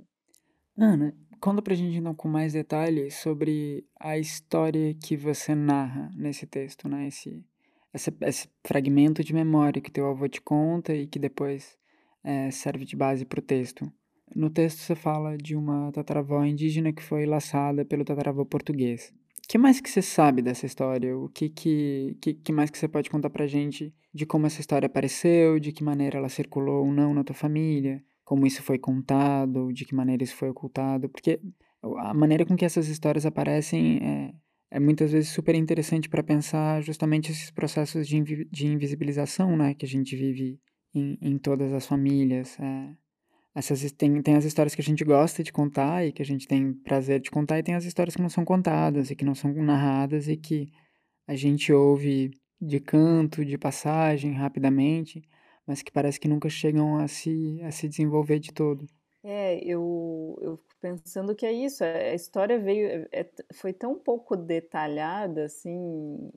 Ana, 0.83 1.13
conta 1.39 1.61
pra 1.61 1.75
gente 1.75 1.95
então 1.95 2.15
com 2.15 2.27
mais 2.27 2.53
detalhes 2.53 3.13
sobre 3.13 3.85
a 3.99 4.17
história 4.17 4.95
que 4.95 5.15
você 5.15 5.53
narra 5.53 6.09
nesse 6.15 6.47
texto, 6.47 6.89
né? 6.89 7.07
Esse, 7.07 7.45
esse, 7.93 8.11
esse 8.21 8.49
fragmento 8.65 9.23
de 9.23 9.31
memória 9.31 9.79
que 9.79 9.91
teu 9.91 10.09
avô 10.09 10.27
te 10.27 10.41
conta 10.41 10.91
e 10.95 11.05
que 11.05 11.19
depois 11.19 11.77
é, 12.23 12.49
serve 12.49 12.83
de 12.83 12.95
base 12.95 13.25
para 13.25 13.39
o 13.39 13.43
texto. 13.43 13.93
No 14.35 14.49
texto 14.49 14.79
você 14.79 14.95
fala 14.95 15.37
de 15.37 15.55
uma 15.55 15.91
tataravó 15.91 16.43
indígena 16.43 16.91
que 16.91 17.03
foi 17.03 17.27
laçada 17.27 17.85
pelo 17.85 18.03
tataravô 18.03 18.43
português 18.43 19.13
que 19.51 19.57
mais 19.57 19.81
que 19.81 19.89
você 19.89 20.01
sabe 20.01 20.41
dessa 20.41 20.65
história? 20.65 21.17
O 21.17 21.27
que, 21.27 21.49
que, 21.49 22.15
que, 22.21 22.33
que 22.35 22.53
mais 22.53 22.69
que 22.69 22.77
você 22.77 22.87
pode 22.87 23.09
contar 23.09 23.29
pra 23.29 23.45
gente 23.45 23.93
de 24.13 24.25
como 24.25 24.45
essa 24.45 24.61
história 24.61 24.85
apareceu, 24.85 25.59
de 25.59 25.73
que 25.73 25.83
maneira 25.83 26.19
ela 26.19 26.29
circulou 26.29 26.85
ou 26.85 26.91
não 26.93 27.13
na 27.13 27.21
tua 27.21 27.35
família, 27.35 28.01
como 28.31 28.47
isso 28.47 28.63
foi 28.63 28.79
contado, 28.79 29.73
de 29.73 29.83
que 29.83 29.93
maneira 29.93 30.23
isso 30.23 30.37
foi 30.37 30.47
ocultado? 30.47 31.09
Porque 31.09 31.37
a 31.97 32.13
maneira 32.13 32.45
com 32.45 32.55
que 32.55 32.63
essas 32.63 32.87
histórias 32.87 33.25
aparecem 33.25 33.97
é, 34.01 34.33
é 34.77 34.79
muitas 34.79 35.11
vezes 35.11 35.31
super 35.31 35.53
interessante 35.53 36.07
para 36.07 36.23
pensar 36.23 36.81
justamente 36.81 37.29
esses 37.29 37.51
processos 37.51 38.07
de, 38.07 38.15
invi 38.15 38.47
de 38.49 38.67
invisibilização 38.67 39.57
né, 39.57 39.73
que 39.73 39.85
a 39.85 39.87
gente 39.87 40.15
vive 40.15 40.57
em, 40.95 41.17
em 41.21 41.37
todas 41.37 41.73
as 41.73 41.85
famílias. 41.85 42.57
É, 42.57 42.95
essas 43.53 43.91
tem, 43.91 44.21
tem 44.21 44.35
as 44.37 44.45
histórias 44.45 44.73
que 44.73 44.79
a 44.79 44.85
gente 44.85 45.03
gosta 45.03 45.43
de 45.43 45.51
contar 45.51 46.07
e 46.07 46.13
que 46.13 46.21
a 46.21 46.25
gente 46.25 46.47
tem 46.47 46.71
prazer 46.71 47.19
de 47.19 47.29
contar, 47.29 47.59
e 47.59 47.63
tem 47.63 47.75
as 47.75 47.83
histórias 47.83 48.15
que 48.15 48.21
não 48.21 48.29
são 48.29 48.45
contadas 48.45 49.11
e 49.11 49.15
que 49.17 49.25
não 49.25 49.35
são 49.35 49.51
narradas 49.55 50.29
e 50.29 50.37
que 50.37 50.69
a 51.27 51.35
gente 51.35 51.73
ouve 51.73 52.31
de 52.61 52.79
canto, 52.79 53.43
de 53.43 53.57
passagem, 53.57 54.31
rapidamente, 54.31 55.21
mas 55.65 55.81
que 55.81 55.91
parece 55.91 56.19
que 56.19 56.27
nunca 56.27 56.49
chegam 56.49 56.97
a 56.97 57.07
se, 57.07 57.61
a 57.63 57.71
se 57.71 57.87
desenvolver 57.87 58.39
de 58.39 58.51
todo. 58.53 58.87
É, 59.23 59.59
eu, 59.63 60.35
eu 60.41 60.57
fico 60.57 60.75
pensando 60.81 61.35
que 61.35 61.45
é 61.45 61.53
isso, 61.53 61.83
é, 61.83 62.09
a 62.09 62.15
história 62.15 62.57
veio, 62.57 63.07
é, 63.11 63.21
é 63.21 63.29
foi 63.53 63.71
tão 63.71 63.93
pouco 63.95 64.35
detalhada, 64.35 65.45
assim, 65.45 66.31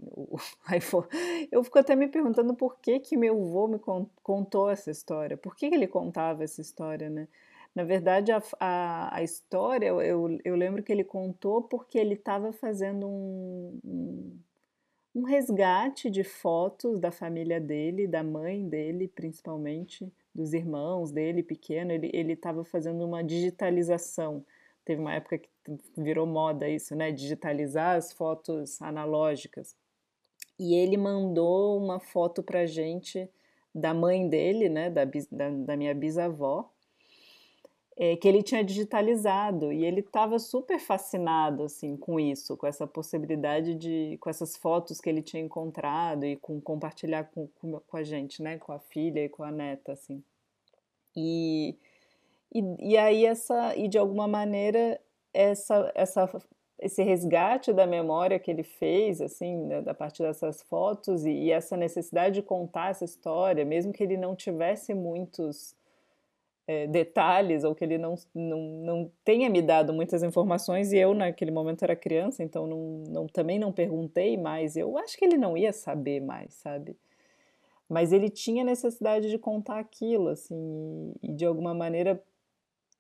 eu 1.51 1.65
fico 1.65 1.79
até 1.79 1.97
me 1.97 2.09
perguntando 2.09 2.55
por 2.55 2.79
que 2.81 3.01
que 3.01 3.17
meu 3.17 3.41
avô 3.41 3.69
me 3.69 3.81
contou 4.23 4.69
essa 4.69 4.91
história, 4.91 5.35
por 5.37 5.57
que, 5.57 5.71
que 5.71 5.75
ele 5.75 5.87
contava 5.87 6.45
essa 6.45 6.61
história, 6.61 7.09
né? 7.09 7.27
Na 7.75 7.85
verdade, 7.85 8.31
a, 8.31 8.43
a, 8.61 9.17
a 9.17 9.23
história, 9.23 9.87
eu, 9.89 10.39
eu 10.45 10.55
lembro 10.55 10.83
que 10.83 10.93
ele 10.93 11.05
contou 11.05 11.63
porque 11.63 11.99
ele 11.99 12.15
estava 12.15 12.53
fazendo 12.53 13.09
um, 13.09 13.81
um, 13.85 14.39
um 15.15 15.23
resgate 15.23 16.11
de 16.11 16.25
fotos 16.25 16.99
da 16.99 17.13
família 17.13 17.61
dele, 17.61 18.07
da 18.07 18.23
mãe 18.23 18.69
dele, 18.69 19.07
principalmente, 19.07 20.13
dos 20.35 20.53
irmãos 20.53 21.13
dele 21.13 21.43
pequeno, 21.43 21.93
ele 21.93 22.33
estava 22.33 22.65
fazendo 22.65 23.05
uma 23.05 23.23
digitalização. 23.23 24.45
Teve 24.85 25.01
uma 25.01 25.15
época 25.15 25.39
que 25.39 25.49
virou 25.97 26.27
moda 26.27 26.69
isso, 26.69 26.97
né? 26.97 27.13
Digitalizar 27.13 27.97
as 27.97 28.13
fotos 28.13 28.83
analógicas. 28.83 29.77
E 30.59 30.75
ele 30.75 30.97
mandou 30.97 31.79
uma 31.79 32.01
foto 32.01 32.43
para 32.43 32.67
gente 32.67 33.31
da 33.73 33.95
mãe 33.95 34.29
dele, 34.29 34.69
né? 34.69 34.91
Da, 34.91 35.05
da, 35.05 35.51
da 35.51 35.77
minha 35.77 35.95
bisavó, 35.95 36.74
é, 37.97 38.17
que 38.17 38.27
ele 38.27 38.43
tinha 38.43 38.65
digitalizado 38.65 39.73
e 39.73 39.85
ele 39.85 40.01
estava 40.01 40.39
super 40.39 40.79
fascinado 40.81 41.63
assim 41.63 41.97
com 41.97 42.19
isso, 42.19 42.57
com 42.57 42.67
essa 42.67 42.87
possibilidade 42.87 43.75
de, 43.75 44.19
com 44.21 44.29
essas 44.29 44.57
fotos 44.57 45.01
que 45.01 45.09
ele 45.09 45.23
tinha 45.23 45.43
encontrado 45.43 46.25
e 46.25 46.37
com 46.37 46.61
compartilhar 46.61 47.25
com, 47.25 47.49
com, 47.61 47.81
com 47.81 47.97
a 47.97 48.03
gente, 48.03 48.43
né, 48.43 48.59
com 48.59 48.73
a 48.73 48.79
filha 48.79 49.25
e 49.25 49.29
com 49.29 49.45
a 49.45 49.51
neta, 49.53 49.93
assim. 49.93 50.23
E, 51.17 51.77
e, 52.53 52.93
e 52.93 52.97
aí 52.97 53.25
essa, 53.25 53.77
e 53.77 53.87
de 53.87 53.97
alguma 53.99 54.27
maneira 54.27 55.01
essa, 55.33 55.93
essa 55.95 56.29
esse 56.77 57.03
resgate 57.03 57.73
da 57.73 57.87
memória 57.87 58.39
que 58.39 58.51
ele 58.51 58.65
fez, 58.65 59.21
assim, 59.21 59.57
né, 59.57 59.83
a 59.87 59.95
partir 59.95 60.23
dessas 60.23 60.61
fotos 60.63 61.25
e, 61.25 61.31
e, 61.31 61.51
essa 61.53 61.77
necessidade 61.77 62.35
de 62.35 62.43
contar 62.43 62.91
essa 62.91 63.05
história, 63.05 63.65
mesmo 63.65 63.93
que 63.93 64.03
ele 64.03 64.17
não 64.17 64.35
tivesse 64.35 64.93
muitos 64.93 65.75
é, 66.67 66.87
detalhes 66.87 67.63
ou 67.65 67.75
que 67.75 67.85
ele 67.85 67.99
não, 67.99 68.15
não, 68.35 68.61
não 68.61 69.13
tenha 69.25 69.51
me 69.51 69.61
dado 69.61 69.93
muitas 69.93 70.23
informações 70.23 70.93
e 70.93 70.99
eu 70.99 71.15
naquele 71.15 71.51
momento 71.51 71.83
era 71.83 71.95
criança, 71.95 72.43
então 72.43 72.67
não, 72.67 73.05
não, 73.09 73.27
também 73.27 73.59
não 73.59 73.73
perguntei 73.73 74.37
mais. 74.37 74.77
Eu 74.77 74.97
acho 74.99 75.17
que 75.17 75.25
ele 75.25 75.37
não 75.37 75.57
ia 75.57 75.73
saber 75.73 76.21
mais, 76.21 76.55
sabe? 76.55 76.97
Mas 77.89 78.13
ele 78.13 78.31
tinha 78.31 78.65
necessidade 78.65 79.29
de 79.29 79.39
contar 79.39 79.79
aquilo, 79.79 80.29
assim, 80.29 81.13
e, 81.23 81.31
e 81.31 81.35
de 81.35 81.45
alguma 81.45 81.75
maneira, 81.75 82.23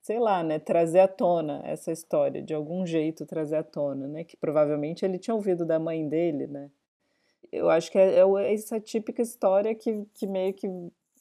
sei 0.02 0.18
lá, 0.18 0.42
né, 0.42 0.58
trazer 0.58 1.00
à 1.00 1.08
tona 1.08 1.62
essa 1.64 1.90
história, 1.90 2.42
de 2.42 2.52
algum 2.52 2.84
jeito 2.84 3.24
trazer 3.24 3.56
à 3.56 3.62
tona, 3.62 4.06
né? 4.06 4.24
Que 4.24 4.36
provavelmente 4.36 5.04
ele 5.04 5.18
tinha 5.18 5.34
ouvido 5.34 5.64
da 5.64 5.78
mãe 5.78 6.06
dele, 6.06 6.46
né? 6.46 6.70
Eu 7.50 7.70
acho 7.70 7.90
que 7.90 7.98
é, 7.98 8.18
é 8.18 8.52
essa 8.54 8.78
típica 8.78 9.22
história 9.22 9.74
que, 9.74 10.04
que 10.14 10.26
meio 10.26 10.52
que 10.52 10.68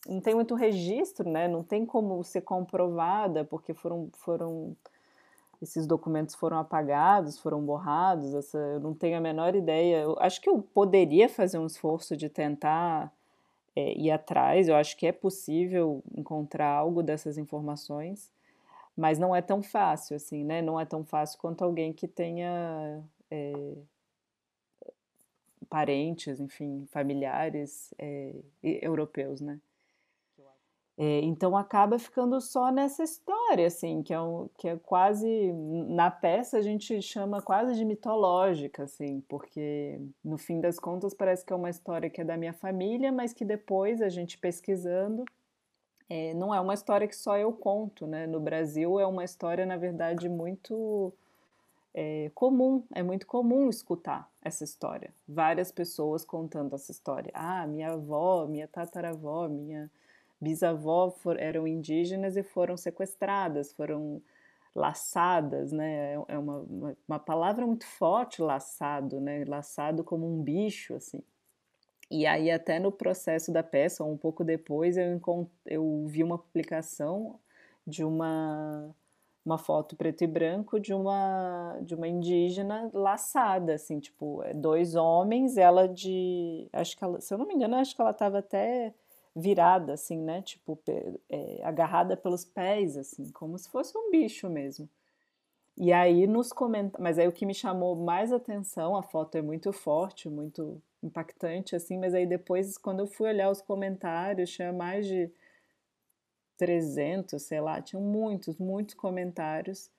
não 0.08 0.20
tem 0.20 0.36
muito 0.36 0.56
registro, 0.56 1.30
né? 1.30 1.48
Não 1.48 1.64
tem 1.64 1.86
como 1.86 2.24
ser 2.24 2.42
comprovada, 2.42 3.46
porque 3.46 3.74
foram, 3.74 4.10
foram 4.14 4.76
esses 5.62 5.88
documentos 5.88 6.36
foram 6.36 6.58
apagados, 6.58 7.40
foram 7.40 7.62
borrados. 7.62 8.34
Essa, 8.34 8.58
eu 8.58 8.80
não 8.80 8.94
tenho 8.94 9.18
a 9.18 9.22
menor 9.22 9.56
ideia. 9.56 10.02
Eu 10.02 10.18
acho 10.20 10.42
que 10.42 10.50
eu 10.50 10.62
poderia 10.62 11.30
fazer 11.30 11.58
um 11.58 11.66
esforço 11.66 12.18
de 12.18 12.30
tentar 12.30 13.12
é, 13.76 13.98
ir 13.98 14.12
atrás. 14.12 14.68
Eu 14.68 14.76
acho 14.76 14.98
que 14.98 15.08
é 15.08 15.12
possível 15.12 16.04
encontrar 16.16 16.70
algo 16.70 17.02
dessas 17.02 17.38
informações, 17.38 18.30
mas 18.96 19.18
não 19.18 19.36
é 19.36 19.42
tão 19.42 19.64
fácil 19.64 20.18
assim, 20.18 20.44
né? 20.44 20.62
Não 20.62 20.80
é 20.80 20.86
tão 20.86 21.06
fácil 21.06 21.40
quanto 21.40 21.64
alguém 21.64 21.94
que 21.94 22.08
tenha 22.08 23.02
é, 23.32 23.74
parentes, 25.70 26.40
enfim, 26.42 26.86
familiares 26.92 27.94
é, 27.98 28.36
europeus, 28.62 29.40
né? 29.40 29.60
É, 30.96 31.22
então 31.22 31.58
acaba 31.58 31.98
ficando 31.98 32.40
só 32.40 32.72
nessa 32.72 33.04
história, 33.04 33.66
assim, 33.66 34.04
que 34.04 34.14
é, 34.14 34.22
um, 34.22 34.48
que 34.58 34.68
é 34.68 34.78
quase 34.78 35.52
na 35.88 36.12
peça 36.12 36.58
a 36.58 36.62
gente 36.62 37.02
chama 37.02 37.42
quase 37.42 37.76
de 37.76 37.84
mitológica, 37.84 38.84
assim, 38.84 39.22
porque 39.28 40.00
no 40.24 40.38
fim 40.38 40.62
das 40.62 40.78
contas 40.78 41.14
parece 41.14 41.44
que 41.44 41.52
é 41.52 41.56
uma 41.56 41.70
história 41.72 42.12
que 42.12 42.22
é 42.22 42.24
da 42.24 42.38
minha 42.38 42.54
família, 42.54 43.12
mas 43.12 43.34
que 43.34 43.44
depois 43.44 44.04
a 44.04 44.10
gente 44.10 44.38
pesquisando 44.38 45.26
é, 46.10 46.34
não 46.36 46.54
é 46.54 46.60
uma 46.60 46.76
história 46.76 47.08
que 47.08 47.16
só 47.16 47.38
eu 47.38 47.52
conto, 47.52 48.06
né? 48.06 48.28
No 48.28 48.40
Brasil 48.40 49.00
é 49.00 49.08
uma 49.08 49.24
história, 49.24 49.66
na 49.66 49.78
verdade, 49.78 50.30
muito 50.30 51.12
é, 51.94 52.30
comum, 52.36 52.84
é 52.94 53.02
muito 53.02 53.26
comum 53.26 53.68
escutar 53.70 54.30
essa 54.44 54.64
história. 54.64 55.12
Várias 55.28 55.72
pessoas 55.72 56.24
contando 56.24 56.76
essa 56.76 56.92
história. 56.92 57.32
Ah, 57.34 57.66
minha 57.66 57.94
avó, 57.94 58.46
minha 58.46 58.68
tataravó, 58.68 59.48
minha 59.48 59.90
bisavó 60.44 61.10
for, 61.10 61.40
eram 61.40 61.68
indígenas 61.68 62.38
e 62.38 62.44
foram 62.44 62.78
sequestradas, 62.78 63.74
foram 63.74 64.22
laçadas, 64.76 65.72
né? 65.72 66.14
É, 66.14 66.34
é 66.36 66.38
uma, 66.38 66.60
uma, 66.60 66.98
uma 67.08 67.20
palavra 67.20 67.66
muito 67.66 67.86
forte, 67.86 68.42
laçado, 68.42 69.22
né? 69.22 69.46
Laçado 69.48 70.04
como 70.04 70.28
um 70.28 70.42
bicho, 70.42 70.96
assim. 70.96 71.22
E 72.10 72.26
aí, 72.28 72.52
até 72.52 72.80
no 72.80 72.92
processo 72.92 73.52
da 73.52 73.64
peça, 73.64 74.04
um 74.04 74.18
pouco 74.18 74.44
depois, 74.44 74.98
eu, 74.98 75.20
eu 75.66 76.06
vi 76.08 76.24
uma 76.24 76.38
publicação 76.38 77.40
de 77.88 78.04
uma, 78.04 78.94
uma 79.46 79.58
foto 79.58 79.96
preto 79.96 80.24
e 80.24 80.28
branco 80.28 80.80
de 80.80 80.94
uma, 80.94 81.78
de 81.82 81.96
uma 81.96 82.08
indígena 82.08 82.90
laçada, 82.94 83.74
assim, 83.76 84.00
tipo, 84.00 84.44
é 84.44 84.54
dois 84.54 84.96
homens, 84.96 85.58
ela 85.58 85.88
de. 85.88 86.68
Acho 86.72 86.98
que 86.98 87.04
ela, 87.04 87.20
se 87.22 87.34
eu 87.34 87.38
não 87.38 87.48
me 87.48 87.56
engano, 87.56 87.76
acho 87.76 87.96
que 87.96 88.02
ela 88.02 88.12
estava 88.12 88.40
até 88.40 88.94
virada, 89.36 89.94
assim, 89.94 90.18
né? 90.22 90.42
Tipo, 90.42 90.80
é, 91.30 91.64
agarrada 91.64 92.16
pelos 92.18 92.46
pés, 92.46 92.98
assim, 92.98 93.32
como 93.32 93.58
se 93.58 93.70
fosse 93.70 93.98
um 93.98 94.12
bicho 94.12 94.50
mesmo. 94.50 94.90
E 95.78 95.92
aí 95.92 96.28
nos 96.28 96.52
comentários, 96.54 97.02
mas 97.04 97.18
aí 97.18 97.28
o 97.28 97.32
que 97.32 97.46
me 97.46 97.54
chamou 97.54 97.96
mais 97.96 98.32
atenção, 98.32 98.96
a 98.96 99.02
foto 99.04 99.38
é 99.38 99.42
muito 99.42 99.74
forte, 99.74 100.30
muito 100.30 100.82
impactante 101.02 101.76
assim, 101.76 101.98
mas 101.98 102.14
aí 102.14 102.26
depois 102.28 102.78
quando 102.78 103.00
eu 103.00 103.08
fui 103.08 103.30
olhar 103.30 103.50
os 103.50 103.62
comentários, 103.62 104.52
tinha 104.52 104.72
mais 104.72 105.08
de 105.08 105.32
300, 106.58 107.42
sei 107.42 107.60
lá, 107.60 107.82
tinham 107.82 108.04
muitos, 108.04 108.58
muitos 108.58 108.94
comentários 108.96 109.92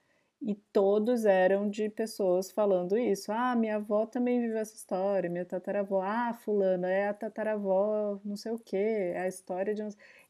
e 0.45 0.53
todos 0.71 1.25
eram 1.25 1.67
de 1.69 1.89
pessoas 1.89 2.51
falando 2.51 2.95
isso. 2.97 3.31
Ah, 3.31 3.55
minha 3.55 3.77
avó 3.77 4.05
também 4.05 4.39
viveu 4.39 4.59
essa 4.59 4.75
história, 4.75 5.29
minha 5.29 5.43
tataravó, 5.43 6.01
ah, 6.03 6.33
fulano, 6.35 6.85
é 6.85 7.07
a 7.07 7.13
tataravó, 7.15 8.19
não 8.23 8.37
sei 8.37 8.51
o 8.51 8.59
quê, 8.59 8.77
é 9.15 9.21
a 9.21 9.27
história 9.27 9.73
de. 9.73 9.81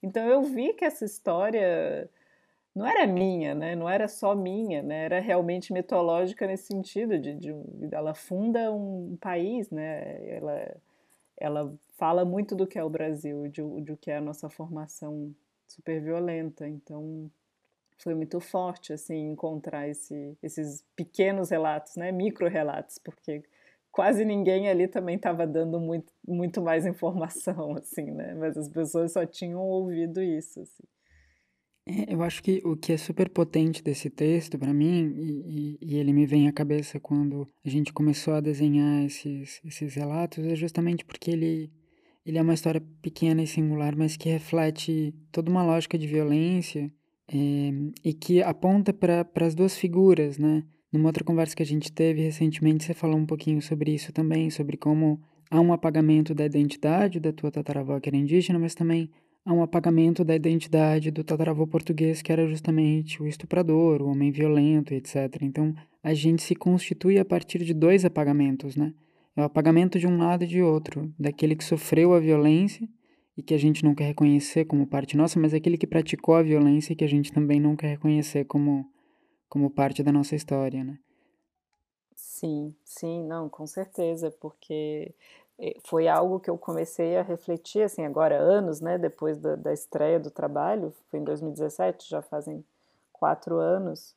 Então 0.02 0.26
eu 0.26 0.42
vi 0.44 0.74
que 0.74 0.86
essa 0.86 1.04
história 1.04 2.10
não 2.74 2.86
era 2.88 3.06
minha, 3.08 3.54
né? 3.56 3.76
Não 3.76 3.90
era 3.90 4.08
só 4.08 4.36
minha, 4.36 4.82
né? 4.82 5.06
Era 5.06 5.20
realmente 5.20 5.74
mitológica 5.74 6.48
nesse 6.48 6.68
sentido 6.68 7.20
de, 7.20 7.34
de 7.36 7.54
ela 7.92 8.14
funda 8.14 8.72
um 8.72 9.18
país, 9.20 9.70
né? 9.70 10.26
Ela 10.30 10.78
ela 11.38 11.74
fala 11.98 12.26
muito 12.26 12.56
do 12.56 12.68
que 12.68 12.80
é 12.80 12.84
o 12.84 12.90
Brasil, 12.90 13.48
de, 13.50 13.62
do 13.82 13.98
que 13.98 14.12
é 14.12 14.18
a 14.18 14.22
nossa 14.22 14.50
formação 14.50 15.36
super 15.68 16.02
violenta. 16.02 16.68
Então 16.68 17.30
foi 17.98 18.14
muito 18.14 18.40
forte 18.40 18.94
assim 18.94 19.32
encontrar 19.32 19.88
esse, 19.88 20.38
esses 20.42 20.86
pequenos 20.96 21.50
relatos, 21.50 21.96
né? 21.96 22.12
Micro 22.12 22.48
relatos, 22.48 22.98
porque 22.98 23.44
quase 23.92 24.26
ninguém 24.26 24.68
ali 24.70 24.88
também 24.88 25.16
estava 25.16 25.48
dando 25.48 25.80
muito, 25.80 26.12
muito 26.28 26.62
mais 26.62 26.86
informação, 26.86 27.76
assim, 27.80 28.12
né? 28.12 28.36
Mas 28.36 28.58
as 28.58 28.70
pessoas 28.70 29.14
só 29.14 29.26
tinham 29.26 29.62
ouvido 29.62 30.22
isso. 30.22 30.60
Assim. 30.60 30.84
É, 31.88 32.14
eu 32.14 32.22
acho 32.24 32.42
que 32.44 32.62
o 32.66 32.76
que 32.76 32.92
é 32.94 32.98
super 32.98 33.30
potente 33.30 33.82
desse 33.82 34.10
texto 34.10 34.58
para 34.58 34.74
mim, 34.74 35.14
e, 35.16 35.78
e, 35.82 35.94
e, 35.94 35.98
ele 35.98 36.12
me 36.12 36.26
vem 36.26 36.48
à 36.48 36.52
cabeça 36.52 37.00
quando 37.00 37.48
a 37.64 37.70
gente 37.70 37.94
começou 37.94 38.34
a 38.34 38.42
desenhar 38.42 39.06
esses, 39.06 39.62
esses 39.64 39.96
relatos, 39.96 40.44
é 40.46 40.56
justamente 40.56 41.06
porque 41.06 41.32
ele, 41.32 41.72
ele 42.26 42.38
é 42.38 42.42
uma 42.42 42.56
história 42.56 42.82
pequena 43.02 43.44
e 43.44 43.48
singular, 43.48 43.96
mas 43.96 44.18
que 44.18 44.28
reflete 44.30 45.14
toda 45.32 45.50
uma 45.50 45.64
lógica 45.64 45.98
de 45.98 46.08
violência 46.08 46.92
é, 47.28 47.72
e 48.04 48.14
que 48.14 48.42
aponta 48.42 48.94
para 48.94 49.28
as 49.42 49.56
duas 49.56 49.78
figuras, 49.78 50.38
né? 50.38 50.64
Numa 50.92 51.08
outra 51.08 51.24
conversa 51.24 51.56
que 51.56 51.64
a 51.64 51.66
gente 51.66 51.92
teve 51.92 52.22
recentemente, 52.22 52.84
você 52.84 52.94
falou 52.94 53.18
um 53.18 53.26
pouquinho 53.26 53.62
sobre 53.62 53.94
isso 53.94 54.14
também, 54.14 54.50
sobre 54.50 54.78
como 54.78 55.20
há 55.50 55.60
um 55.60 55.74
apagamento 55.74 56.34
da 56.34 56.46
identidade 56.46 57.20
da 57.20 57.34
tua 57.34 57.52
tataravó 57.52 58.00
que 58.00 58.10
era 58.10 58.18
indígena, 58.18 58.60
mas 58.60 58.76
também 58.76 59.10
a 59.44 59.54
um 59.54 59.62
apagamento 59.62 60.24
da 60.24 60.36
identidade 60.36 61.12
do 61.12 61.24
tataravô 61.24 61.68
português, 61.68 62.22
que 62.22 62.32
era 62.32 62.48
justamente 62.48 63.22
o 63.22 63.28
estuprador, 63.28 64.02
o 64.02 64.10
homem 64.10 64.32
violento, 64.32 64.94
etc. 64.94 65.16
Então, 65.42 65.76
a 66.04 66.14
gente 66.14 66.42
se 66.42 66.56
constitui 66.56 67.20
a 67.20 67.26
partir 67.26 67.64
de 67.64 67.74
dois 67.74 68.06
apagamentos, 68.06 68.76
né? 68.76 68.94
É 69.36 69.42
o 69.42 69.46
apagamento 69.46 70.00
de 70.00 70.08
um 70.08 70.18
lado 70.18 70.46
e 70.46 70.48
de 70.48 70.62
outro, 70.62 71.14
daquele 71.20 71.56
que 71.56 71.64
sofreu 71.64 72.14
a 72.14 72.20
violência 72.20 72.88
e 73.38 73.44
que 73.44 73.54
a 73.54 73.58
gente 73.58 73.84
não 73.84 73.94
quer 73.94 74.06
reconhecer 74.06 74.66
como 74.66 74.88
parte 74.88 75.18
nossa, 75.18 75.40
mas 75.40 75.54
aquele 75.54 75.78
que 75.78 75.88
praticou 75.88 76.36
a 76.36 76.44
violência 76.44 76.94
e 76.94 76.96
que 76.96 77.04
a 77.04 77.10
gente 77.10 77.32
também 77.32 77.60
não 77.60 77.76
quer 77.76 77.88
reconhecer 77.88 78.46
como, 78.46 78.90
como 79.50 79.70
parte 79.70 80.02
da 80.02 80.12
nossa 80.12 80.36
história, 80.36 80.84
né? 80.84 80.98
Sim, 82.16 82.76
sim, 82.84 83.24
não, 83.24 83.50
com 83.50 83.66
certeza, 83.68 84.32
porque 84.40 85.14
foi 85.86 86.08
algo 86.08 86.40
que 86.40 86.50
eu 86.50 86.58
comecei 86.58 87.18
a 87.18 87.22
refletir, 87.22 87.84
assim, 87.84 88.04
agora 88.04 88.38
anos, 88.38 88.82
né, 88.82 88.98
depois 88.98 89.38
da, 89.38 89.56
da 89.56 89.74
estreia 89.74 90.20
do 90.20 90.30
trabalho, 90.30 90.94
foi 91.10 91.20
em 91.20 91.24
2017, 91.24 92.10
já 92.10 92.22
fazem 92.22 92.64
quatro 93.14 93.58
anos, 93.58 94.16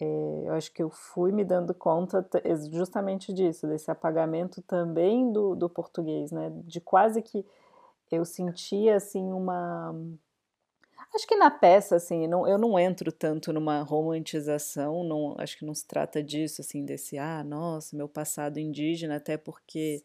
é, 0.00 0.42
eu 0.46 0.52
acho 0.54 0.72
que 0.72 0.82
eu 0.82 0.88
fui 0.88 1.32
me 1.32 1.44
dando 1.44 1.74
conta 1.74 2.26
justamente 2.70 3.32
disso, 3.32 3.66
desse 3.66 3.90
apagamento 3.90 4.62
também 4.62 5.30
do, 5.32 5.54
do 5.54 5.68
português, 5.68 6.32
né, 6.32 6.50
de 6.64 6.80
quase 6.80 7.20
que 7.20 7.44
eu 8.16 8.24
sentia, 8.24 8.96
assim, 8.96 9.32
uma... 9.32 9.94
Acho 11.14 11.26
que 11.26 11.36
na 11.36 11.50
peça, 11.50 11.96
assim, 11.96 12.26
não, 12.26 12.46
eu 12.46 12.58
não 12.58 12.78
entro 12.78 13.10
tanto 13.10 13.52
numa 13.52 13.82
romantização, 13.82 15.02
não, 15.04 15.34
acho 15.38 15.56
que 15.58 15.64
não 15.64 15.74
se 15.74 15.86
trata 15.86 16.22
disso, 16.22 16.60
assim, 16.60 16.84
desse, 16.84 17.16
ah, 17.16 17.42
nossa, 17.42 17.96
meu 17.96 18.08
passado 18.08 18.58
indígena, 18.58 19.16
até 19.16 19.36
porque 19.36 20.02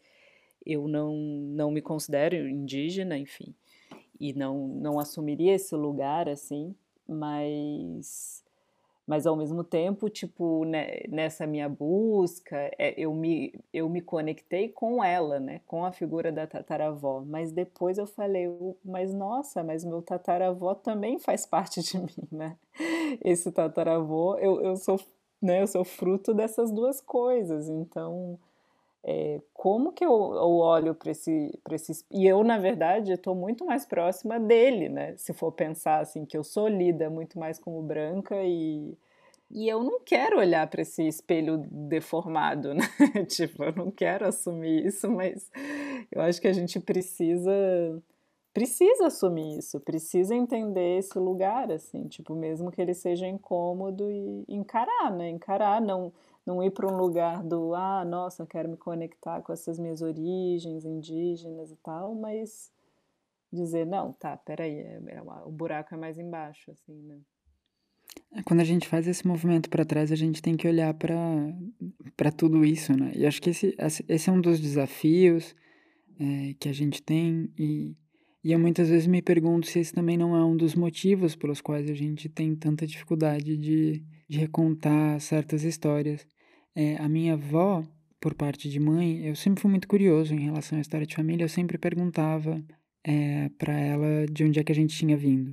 eu 0.64 0.88
não, 0.88 1.14
não 1.14 1.70
me 1.70 1.82
considero 1.82 2.48
indígena, 2.48 3.18
enfim, 3.18 3.54
e 4.18 4.32
não, 4.32 4.68
não 4.68 4.98
assumiria 4.98 5.54
esse 5.54 5.74
lugar 5.74 6.28
assim, 6.28 6.74
mas 7.06 8.43
mas 9.06 9.26
ao 9.26 9.36
mesmo 9.36 9.62
tempo, 9.62 10.08
tipo, 10.08 10.64
né, 10.64 11.02
nessa 11.08 11.46
minha 11.46 11.68
busca, 11.68 12.56
é, 12.78 12.94
eu, 12.96 13.12
me, 13.14 13.54
eu 13.72 13.88
me 13.88 14.00
conectei 14.00 14.68
com 14.68 15.04
ela, 15.04 15.38
né, 15.38 15.60
com 15.66 15.84
a 15.84 15.92
figura 15.92 16.32
da 16.32 16.46
tataravó, 16.46 17.22
mas 17.26 17.52
depois 17.52 17.98
eu 17.98 18.06
falei, 18.06 18.48
mas 18.84 19.12
nossa, 19.12 19.62
mas 19.62 19.84
meu 19.84 20.00
tataravó 20.00 20.74
também 20.74 21.18
faz 21.18 21.44
parte 21.44 21.82
de 21.82 21.98
mim, 22.00 22.28
né, 22.32 22.56
esse 23.22 23.52
tataravô, 23.52 24.38
eu, 24.38 24.60
eu 24.62 24.76
sou, 24.76 24.98
né, 25.40 25.62
eu 25.62 25.66
sou 25.66 25.84
fruto 25.84 26.32
dessas 26.32 26.70
duas 26.72 27.00
coisas, 27.00 27.68
então 27.68 28.38
é, 29.06 29.38
como 29.52 29.92
que 29.92 30.02
eu, 30.02 30.10
eu 30.10 30.56
olho 30.56 30.94
para 30.94 31.10
esse, 31.10 31.52
esse. 31.72 32.04
E 32.10 32.26
eu, 32.26 32.42
na 32.42 32.56
verdade, 32.56 33.12
estou 33.12 33.34
muito 33.34 33.64
mais 33.66 33.84
próxima 33.84 34.40
dele, 34.40 34.88
né? 34.88 35.14
Se 35.18 35.34
for 35.34 35.52
pensar 35.52 36.00
assim, 36.00 36.24
que 36.24 36.36
eu 36.36 36.42
sou 36.42 36.66
lida 36.66 37.10
muito 37.10 37.38
mais 37.38 37.58
como 37.58 37.82
branca 37.82 38.36
e. 38.42 38.96
E 39.50 39.68
eu 39.68 39.84
não 39.84 40.00
quero 40.00 40.38
olhar 40.38 40.66
para 40.68 40.82
esse 40.82 41.06
espelho 41.06 41.58
deformado, 41.70 42.72
né? 42.74 42.82
tipo, 43.28 43.62
eu 43.62 43.72
não 43.74 43.90
quero 43.90 44.26
assumir 44.26 44.86
isso, 44.86 45.08
mas 45.10 45.48
eu 46.10 46.22
acho 46.22 46.40
que 46.40 46.48
a 46.48 46.52
gente 46.52 46.80
precisa 46.80 47.52
precisa 48.54 49.08
assumir 49.08 49.58
isso, 49.58 49.80
precisa 49.80 50.34
entender 50.34 50.98
esse 50.98 51.18
lugar, 51.18 51.70
assim, 51.72 52.06
tipo, 52.06 52.34
mesmo 52.34 52.70
que 52.70 52.80
ele 52.80 52.94
seja 52.94 53.26
incômodo 53.26 54.08
e 54.10 54.44
encarar, 54.48 55.10
né? 55.10 55.28
Encarar, 55.28 55.80
não 55.80 56.12
não 56.46 56.62
ir 56.62 56.70
para 56.70 56.86
um 56.86 56.96
lugar 56.96 57.42
do, 57.42 57.74
ah, 57.74 58.04
nossa, 58.04 58.46
quero 58.46 58.68
me 58.68 58.76
conectar 58.76 59.40
com 59.42 59.52
essas 59.52 59.78
minhas 59.78 60.02
origens 60.02 60.84
indígenas 60.84 61.70
e 61.70 61.76
tal, 61.76 62.14
mas 62.14 62.70
dizer, 63.52 63.86
não, 63.86 64.12
tá, 64.12 64.36
peraí, 64.36 64.74
é, 64.74 65.00
é, 65.06 65.22
o 65.44 65.50
buraco 65.50 65.94
é 65.94 65.96
mais 65.96 66.18
embaixo, 66.18 66.70
assim, 66.70 67.00
né? 67.02 67.18
É, 68.32 68.42
quando 68.42 68.60
a 68.60 68.64
gente 68.64 68.88
faz 68.88 69.06
esse 69.06 69.26
movimento 69.26 69.70
para 69.70 69.84
trás, 69.84 70.10
a 70.12 70.16
gente 70.16 70.42
tem 70.42 70.56
que 70.56 70.66
olhar 70.66 70.92
para 70.94 72.32
tudo 72.32 72.64
isso, 72.64 72.92
né? 72.96 73.12
E 73.14 73.26
acho 73.26 73.40
que 73.40 73.50
esse, 73.50 73.74
esse 74.08 74.28
é 74.28 74.32
um 74.32 74.40
dos 74.40 74.60
desafios 74.60 75.54
é, 76.18 76.54
que 76.58 76.68
a 76.68 76.72
gente 76.72 77.02
tem 77.02 77.50
e, 77.58 77.96
e 78.42 78.52
eu 78.52 78.58
muitas 78.58 78.88
vezes 78.88 79.06
me 79.06 79.22
pergunto 79.22 79.66
se 79.66 79.78
esse 79.78 79.92
também 79.92 80.16
não 80.16 80.36
é 80.36 80.44
um 80.44 80.56
dos 80.56 80.74
motivos 80.74 81.34
pelos 81.34 81.60
quais 81.60 81.88
a 81.90 81.94
gente 81.94 82.28
tem 82.28 82.54
tanta 82.54 82.86
dificuldade 82.86 83.56
de, 83.56 84.04
de 84.28 84.38
recontar 84.38 85.20
certas 85.20 85.62
histórias. 85.62 86.26
É, 86.74 86.96
a 86.96 87.08
minha 87.08 87.34
avó, 87.34 87.84
por 88.20 88.34
parte 88.34 88.68
de 88.68 88.80
mãe, 88.80 89.26
eu 89.26 89.36
sempre 89.36 89.60
fui 89.60 89.70
muito 89.70 89.88
curioso 89.88 90.34
em 90.34 90.40
relação 90.40 90.78
à 90.78 90.80
história 90.80 91.06
de 91.06 91.14
família. 91.14 91.44
Eu 91.44 91.48
sempre 91.48 91.78
perguntava 91.78 92.62
é, 93.04 93.50
para 93.58 93.78
ela 93.78 94.26
de 94.30 94.44
onde 94.44 94.58
é 94.58 94.64
que 94.64 94.72
a 94.72 94.74
gente 94.74 94.96
tinha 94.96 95.16
vindo. 95.16 95.52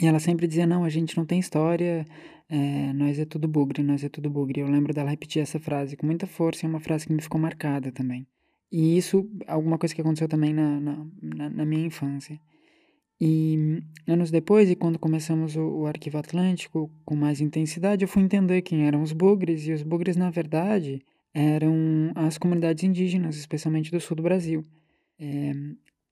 E 0.00 0.06
ela 0.06 0.18
sempre 0.18 0.46
dizia: 0.46 0.66
Não, 0.66 0.84
a 0.84 0.88
gente 0.88 1.16
não 1.16 1.24
tem 1.24 1.38
história, 1.38 2.06
é, 2.48 2.92
nós 2.92 3.18
é 3.18 3.24
tudo 3.24 3.46
bugre, 3.46 3.82
nós 3.82 4.02
é 4.02 4.08
tudo 4.08 4.28
bugre. 4.28 4.60
Eu 4.60 4.68
lembro 4.68 4.92
dela 4.92 5.10
repetir 5.10 5.40
essa 5.40 5.60
frase 5.60 5.96
com 5.96 6.06
muita 6.06 6.26
força 6.26 6.66
é 6.66 6.68
uma 6.68 6.80
frase 6.80 7.06
que 7.06 7.12
me 7.12 7.22
ficou 7.22 7.40
marcada 7.40 7.92
também. 7.92 8.26
E 8.72 8.96
isso, 8.96 9.28
alguma 9.46 9.78
coisa 9.78 9.94
que 9.94 10.00
aconteceu 10.00 10.28
também 10.28 10.54
na, 10.54 10.80
na, 10.80 11.50
na 11.50 11.64
minha 11.64 11.86
infância. 11.86 12.40
E 13.20 13.82
anos 14.06 14.30
depois, 14.30 14.70
e 14.70 14.74
quando 14.74 14.98
começamos 14.98 15.54
o, 15.54 15.60
o 15.60 15.86
Arquivo 15.86 16.16
Atlântico 16.16 16.90
com 17.04 17.14
mais 17.14 17.40
intensidade, 17.40 18.02
eu 18.02 18.08
fui 18.08 18.22
entender 18.22 18.62
quem 18.62 18.86
eram 18.86 19.02
os 19.02 19.12
bugres, 19.12 19.66
e 19.66 19.72
os 19.72 19.82
bugres, 19.82 20.16
na 20.16 20.30
verdade, 20.30 21.02
eram 21.34 22.12
as 22.14 22.38
comunidades 22.38 22.82
indígenas, 22.82 23.36
especialmente 23.36 23.90
do 23.90 24.00
sul 24.00 24.16
do 24.16 24.22
Brasil. 24.22 24.64
É, 25.18 25.52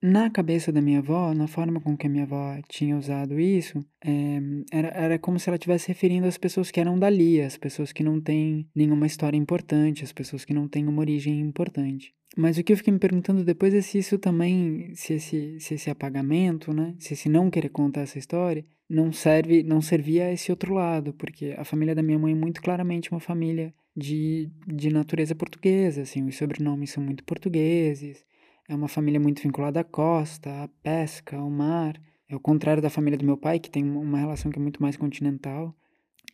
na 0.00 0.30
cabeça 0.30 0.70
da 0.70 0.80
minha 0.80 1.00
avó, 1.00 1.34
na 1.34 1.46
forma 1.46 1.80
com 1.80 1.96
que 1.96 2.06
a 2.06 2.10
minha 2.10 2.24
avó 2.24 2.56
tinha 2.68 2.96
usado 2.96 3.38
isso, 3.38 3.84
é, 4.04 4.40
era, 4.70 4.88
era 4.88 5.18
como 5.18 5.38
se 5.38 5.48
ela 5.48 5.56
estivesse 5.56 5.88
referindo 5.88 6.26
às 6.26 6.38
pessoas 6.38 6.70
que 6.70 6.78
eram 6.80 6.98
dali, 6.98 7.40
as 7.40 7.56
pessoas 7.56 7.92
que 7.92 8.04
não 8.04 8.20
têm 8.20 8.68
nenhuma 8.74 9.06
história 9.06 9.36
importante, 9.36 10.04
as 10.04 10.12
pessoas 10.12 10.44
que 10.44 10.54
não 10.54 10.68
têm 10.68 10.86
uma 10.86 11.00
origem 11.00 11.40
importante. 11.40 12.14
Mas 12.36 12.56
o 12.56 12.62
que 12.62 12.72
eu 12.72 12.76
fiquei 12.76 12.92
me 12.92 13.00
perguntando 13.00 13.44
depois 13.44 13.74
é 13.74 13.80
se 13.80 13.98
isso 13.98 14.18
também, 14.18 14.92
se 14.94 15.14
esse, 15.14 15.58
se 15.58 15.74
esse 15.74 15.90
apagamento, 15.90 16.72
né, 16.72 16.94
se 16.98 17.14
esse 17.14 17.28
não 17.28 17.50
querer 17.50 17.70
contar 17.70 18.02
essa 18.02 18.18
história, 18.18 18.64
não 18.88 19.12
serve, 19.12 19.62
não 19.64 19.80
servia 19.82 20.26
a 20.26 20.32
esse 20.32 20.50
outro 20.52 20.74
lado, 20.74 21.12
porque 21.14 21.54
a 21.58 21.64
família 21.64 21.94
da 21.94 22.02
minha 22.02 22.18
mãe 22.18 22.32
é 22.32 22.36
muito 22.36 22.62
claramente 22.62 23.10
uma 23.10 23.20
família 23.20 23.74
de, 23.96 24.48
de 24.66 24.90
natureza 24.90 25.34
portuguesa, 25.34 26.02
assim, 26.02 26.22
os 26.24 26.36
sobrenomes 26.36 26.90
são 26.90 27.02
muito 27.02 27.24
portugueses, 27.24 28.24
é 28.68 28.74
uma 28.74 28.88
família 28.88 29.18
muito 29.18 29.42
vinculada 29.42 29.80
à 29.80 29.84
costa, 29.84 30.64
à 30.64 30.68
pesca, 30.82 31.36
ao 31.38 31.48
mar. 31.48 31.98
É 32.28 32.36
o 32.36 32.40
contrário 32.40 32.82
da 32.82 32.90
família 32.90 33.18
do 33.18 33.24
meu 33.24 33.36
pai, 33.36 33.58
que 33.58 33.70
tem 33.70 33.82
uma 33.82 34.18
relação 34.18 34.52
que 34.52 34.58
é 34.58 34.62
muito 34.62 34.82
mais 34.82 34.96
continental. 34.96 35.74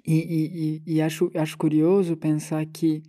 E, 0.04 0.14
e, 0.14 0.82
e, 0.86 0.96
e 0.96 1.02
acho, 1.02 1.30
acho 1.34 1.56
curioso 1.56 2.16
pensar 2.16 2.66
que 2.66 3.02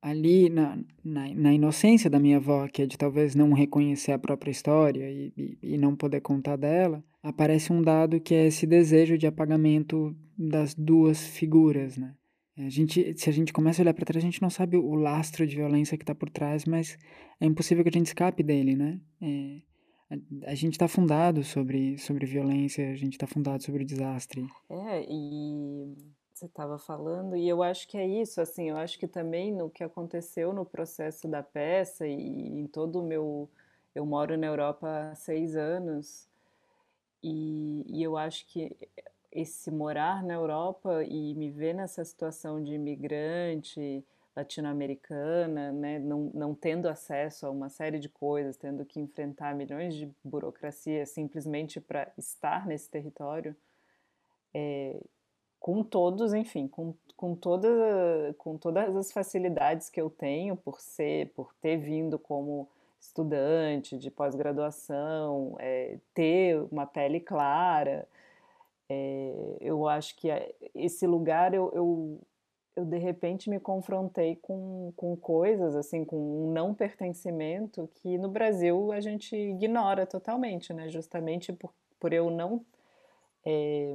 ali 0.00 0.48
na, 0.48 0.78
na, 1.04 1.34
na, 1.34 1.52
inocência 1.52 2.08
da 2.08 2.18
minha 2.18 2.38
avó, 2.38 2.66
que 2.68 2.82
é 2.82 2.86
de 2.86 2.96
talvez 2.96 3.34
não 3.34 3.52
reconhecer 3.52 4.12
a 4.12 4.18
própria 4.18 4.50
história 4.50 5.10
e, 5.10 5.32
e, 5.36 5.58
e, 5.74 5.78
não 5.78 5.94
poder 5.94 6.20
contar 6.20 6.56
dela, 6.56 7.04
aparece 7.22 7.72
um 7.72 7.82
dado 7.82 8.20
que 8.20 8.34
é 8.34 8.46
esse 8.46 8.66
desejo 8.66 9.18
de 9.18 9.26
apagamento 9.26 10.16
das 10.38 10.74
duas 10.74 11.26
figuras, 11.26 11.98
né? 11.98 12.14
A 12.66 12.68
gente, 12.68 13.14
se 13.18 13.28
a 13.28 13.32
gente 13.32 13.52
começa 13.52 13.80
a 13.80 13.82
olhar 13.82 13.94
para 13.94 14.04
trás, 14.04 14.22
a 14.22 14.26
gente 14.26 14.42
não 14.42 14.50
sabe 14.50 14.76
o 14.76 14.94
lastro 14.94 15.46
de 15.46 15.56
violência 15.56 15.96
que 15.96 16.02
está 16.02 16.14
por 16.14 16.28
trás, 16.28 16.64
mas 16.64 16.98
é 17.40 17.46
impossível 17.46 17.82
que 17.82 17.90
a 17.90 17.92
gente 17.92 18.06
escape 18.06 18.42
dele, 18.42 18.74
né? 18.76 19.00
É, 19.22 19.60
a, 20.10 20.50
a, 20.50 20.54
gente 20.54 20.72
está 20.72 20.88
fundado 20.88 21.42
sobre, 21.42 21.96
sobre 21.98 22.26
violência, 22.26 22.90
a 22.90 22.96
gente 22.96 23.14
está 23.14 23.26
fundado 23.26 23.62
sobre 23.62 23.84
desastre. 23.84 24.46
É, 24.68 25.04
e 25.08 25.94
você 26.32 26.46
estava 26.46 26.78
falando, 26.78 27.36
e 27.36 27.48
eu 27.48 27.62
acho 27.62 27.88
que 27.88 27.96
é 27.96 28.06
isso, 28.06 28.40
assim, 28.40 28.70
eu 28.70 28.76
acho 28.76 28.98
que 28.98 29.06
também 29.06 29.52
no 29.52 29.70
que 29.70 29.84
aconteceu 29.84 30.52
no 30.52 30.64
processo 30.64 31.28
da 31.28 31.42
peça 31.42 32.06
e 32.06 32.14
em 32.14 32.66
todo 32.66 33.00
o 33.00 33.06
meu... 33.06 33.48
Eu 33.92 34.06
moro 34.06 34.38
na 34.38 34.46
Europa 34.46 35.10
há 35.10 35.14
seis 35.16 35.56
anos, 35.56 36.28
e, 37.22 37.84
e 37.86 38.02
eu 38.02 38.16
acho 38.16 38.46
que 38.46 38.74
esse 39.32 39.70
morar 39.70 40.22
na 40.22 40.34
Europa 40.34 41.04
e 41.04 41.34
me 41.34 41.50
ver 41.50 41.74
nessa 41.74 42.04
situação 42.04 42.62
de 42.62 42.74
imigrante 42.74 44.04
latino-americana, 44.34 45.72
né, 45.72 45.98
não, 45.98 46.30
não 46.32 46.54
tendo 46.54 46.88
acesso 46.88 47.46
a 47.46 47.50
uma 47.50 47.68
série 47.68 47.98
de 47.98 48.08
coisas, 48.08 48.56
tendo 48.56 48.84
que 48.84 49.00
enfrentar 49.00 49.54
milhões 49.54 49.94
de 49.94 50.10
burocracias 50.24 51.10
simplesmente 51.10 51.80
para 51.80 52.10
estar 52.16 52.66
nesse 52.66 52.88
território, 52.88 53.54
é, 54.54 55.00
com 55.58 55.82
todos, 55.82 56.32
enfim, 56.32 56.66
com, 56.66 56.94
com, 57.16 57.34
toda, 57.34 57.68
com 58.38 58.56
todas 58.56 58.96
as 58.96 59.12
facilidades 59.12 59.90
que 59.90 60.00
eu 60.00 60.08
tenho 60.08 60.56
por 60.56 60.80
ser, 60.80 61.30
por 61.34 61.52
ter 61.60 61.76
vindo 61.76 62.18
como 62.18 62.68
estudante 63.00 63.98
de 63.98 64.10
pós-graduação, 64.10 65.56
é, 65.58 65.98
ter 66.14 66.60
uma 66.70 66.86
pele 66.86 67.20
clara, 67.20 68.06
é, 68.92 69.56
eu 69.60 69.86
acho 69.86 70.16
que 70.16 70.28
esse 70.74 71.06
lugar 71.06 71.54
eu, 71.54 71.70
eu, 71.72 72.20
eu, 72.74 72.84
de 72.84 72.98
repente 72.98 73.48
me 73.48 73.60
confrontei 73.60 74.34
com, 74.34 74.92
com 74.96 75.16
coisas, 75.16 75.76
assim, 75.76 76.04
com 76.04 76.16
um 76.16 76.52
não 76.52 76.74
pertencimento 76.74 77.88
que 77.94 78.18
no 78.18 78.28
Brasil 78.28 78.90
a 78.90 79.00
gente 79.00 79.36
ignora 79.36 80.06
totalmente, 80.06 80.72
né? 80.72 80.88
Justamente 80.88 81.52
por, 81.52 81.72
por 82.00 82.12
eu 82.12 82.30
não. 82.30 82.66
É, 83.46 83.94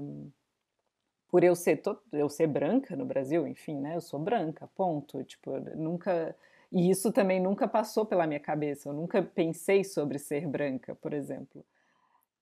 por 1.28 1.44
eu 1.44 1.56
ser, 1.58 1.82
eu 2.14 2.30
ser 2.30 2.48
branca 2.48 2.96
no 2.96 3.06
Brasil, 3.06 3.46
enfim, 3.46 3.76
né? 3.82 3.98
Eu 3.98 4.02
sou 4.02 4.18
branca, 4.18 4.70
ponto. 4.78 5.22
Tipo, 5.26 5.60
nunca. 5.76 6.34
E 6.72 6.90
isso 6.90 7.12
também 7.12 7.42
nunca 7.42 7.68
passou 7.68 8.06
pela 8.06 8.26
minha 8.26 8.40
cabeça. 8.40 8.88
Eu 8.88 8.94
nunca 8.94 9.22
pensei 9.22 9.84
sobre 9.84 10.18
ser 10.20 10.48
branca, 10.48 10.96
por 10.96 11.12
exemplo. 11.12 11.66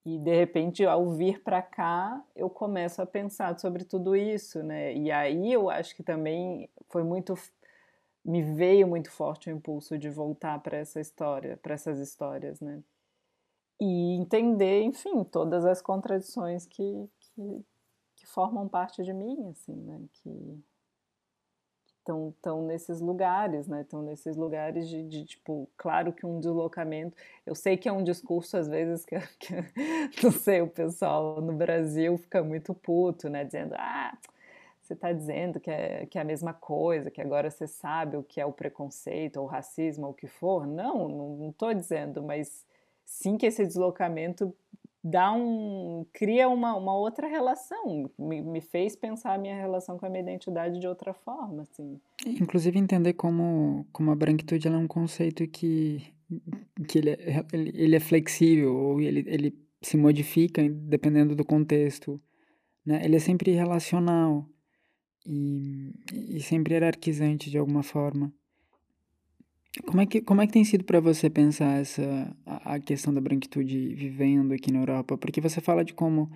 E 0.06 0.18
de 0.20 0.36
repente, 0.36 0.86
ao 0.86 1.12
vir 1.12 1.42
para 1.42 1.62
cá, 1.62 2.22
eu 2.36 2.50
começo 2.50 3.02
a 3.02 3.06
pensar 3.06 3.58
sobre 3.60 3.86
tudo 3.86 4.16
isso, 4.16 4.62
né? 4.62 4.94
E 4.94 5.12
aí 5.12 5.52
eu 5.52 5.70
acho 5.70 5.96
que 5.96 6.04
também 6.04 6.70
foi 6.90 7.04
muito 7.04 7.36
me 8.24 8.42
veio 8.42 8.88
muito 8.88 9.12
forte 9.12 9.50
o 9.50 9.54
impulso 9.54 9.98
de 9.98 10.10
voltar 10.10 10.62
para 10.62 10.78
essa 10.78 11.00
história, 11.00 11.58
para 11.58 11.74
essas 11.74 12.00
histórias, 12.00 12.62
né? 12.62 12.82
E 13.80 14.16
entender, 14.16 14.84
enfim, 14.84 15.24
todas 15.26 15.66
as 15.66 15.82
contradições 15.82 16.66
que, 16.66 17.10
que, 17.20 17.66
que 18.16 18.26
formam 18.26 18.68
parte 18.68 19.04
de 19.04 19.14
mim, 19.14 19.50
assim, 19.50 19.76
né? 19.76 20.02
Que, 20.14 20.64
estão 22.04 22.62
nesses 22.66 23.00
lugares, 23.00 23.68
né? 23.68 23.82
Estão 23.82 24.02
nesses 24.02 24.36
lugares 24.36 24.88
de, 24.88 25.04
de, 25.04 25.26
tipo, 25.26 25.70
claro 25.78 26.12
que 26.14 26.26
um 26.26 26.40
deslocamento. 26.40 27.16
Eu 27.46 27.56
sei 27.56 27.78
que 27.78 27.88
é 27.88 27.92
um 27.92 28.04
discurso, 28.04 28.58
às 28.58 28.68
vezes, 28.68 29.06
que, 29.06 29.16
que 29.40 30.24
não 30.24 30.32
sei, 30.32 30.62
o 30.62 30.68
pessoal 30.68 31.42
no 31.42 31.54
Brasil 31.54 32.18
fica 32.18 32.44
muito 32.44 32.74
puto, 32.74 33.30
né? 33.30 33.44
Dizendo, 33.46 33.74
ah, 33.78 34.18
você 34.82 34.94
está 34.94 35.14
dizendo 35.14 35.60
que 35.60 35.72
é, 35.72 36.06
que 36.06 36.18
é 36.18 36.22
a 36.22 36.26
mesma 36.26 36.54
coisa, 36.54 37.10
que 37.10 37.22
agora 37.22 37.50
você 37.50 37.66
sabe 37.68 38.18
o 38.18 38.24
que 38.24 38.42
é 38.42 38.46
o 38.46 38.52
preconceito, 38.52 39.38
ou 39.38 39.46
o 39.46 39.50
racismo, 39.50 40.06
ou 40.06 40.12
o 40.12 40.16
que 40.16 40.28
for. 40.28 40.68
Não, 40.68 41.08
não 41.08 41.50
estou 41.50 41.74
dizendo, 41.74 42.22
mas 42.22 42.66
sim 43.06 43.38
que 43.38 43.46
esse 43.46 43.66
deslocamento 43.66 44.54
dá 45.04 45.34
um 45.34 46.06
cria 46.14 46.48
uma, 46.48 46.76
uma 46.76 46.96
outra 46.96 47.28
relação 47.28 48.10
me, 48.18 48.42
me 48.42 48.62
fez 48.62 48.96
pensar 48.96 49.34
a 49.34 49.38
minha 49.38 49.56
relação 49.56 49.98
com 49.98 50.06
a 50.06 50.10
minha 50.10 50.22
identidade 50.22 50.80
de 50.80 50.88
outra 50.88 51.14
forma 51.14 51.64
assim. 51.64 52.00
Inclusive 52.26 52.80
entender 52.80 53.14
como 53.14 53.86
como 53.92 54.12
a 54.12 54.16
branquitude 54.16 54.68
é 54.68 54.72
um 54.72 54.88
conceito 54.88 55.48
que 55.48 56.14
que 56.88 57.00
ele 57.00 57.10
é, 57.12 57.46
ele, 57.52 57.72
ele 57.76 57.96
é 57.96 58.00
flexível 58.00 58.76
ou 58.76 59.02
ele, 59.02 59.24
ele 59.28 59.58
se 59.82 59.98
modifica 59.98 60.62
dependendo 60.70 61.36
do 61.36 61.46
contexto 61.46 62.22
né? 62.86 63.04
Ele 63.04 63.16
é 63.16 63.20
sempre 63.20 63.52
relacional 63.52 64.48
e, 65.26 65.94
e 66.12 66.42
sempre 66.42 66.74
hierarquizante 66.74 67.50
de 67.50 67.58
alguma 67.58 67.84
forma 67.84 68.34
como 69.82 70.02
é 70.02 70.06
que, 70.06 70.22
como 70.22 70.42
é 70.42 70.48
que 70.48 70.54
tem 70.54 70.64
sido 70.64 70.84
para 70.84 71.00
você 71.00 71.30
pensar 71.30 71.80
essa 71.80 72.36
a, 72.46 72.76
a 72.76 72.80
questão 72.80 73.14
da 73.14 73.20
branquitude 73.20 73.96
vivendo 73.96 74.54
aqui 74.54 74.72
na 74.72 74.80
Europa? 74.80 75.18
Porque 75.18 75.42
você 75.42 75.60
fala 75.60 75.84
de 75.84 75.94
como 75.94 76.30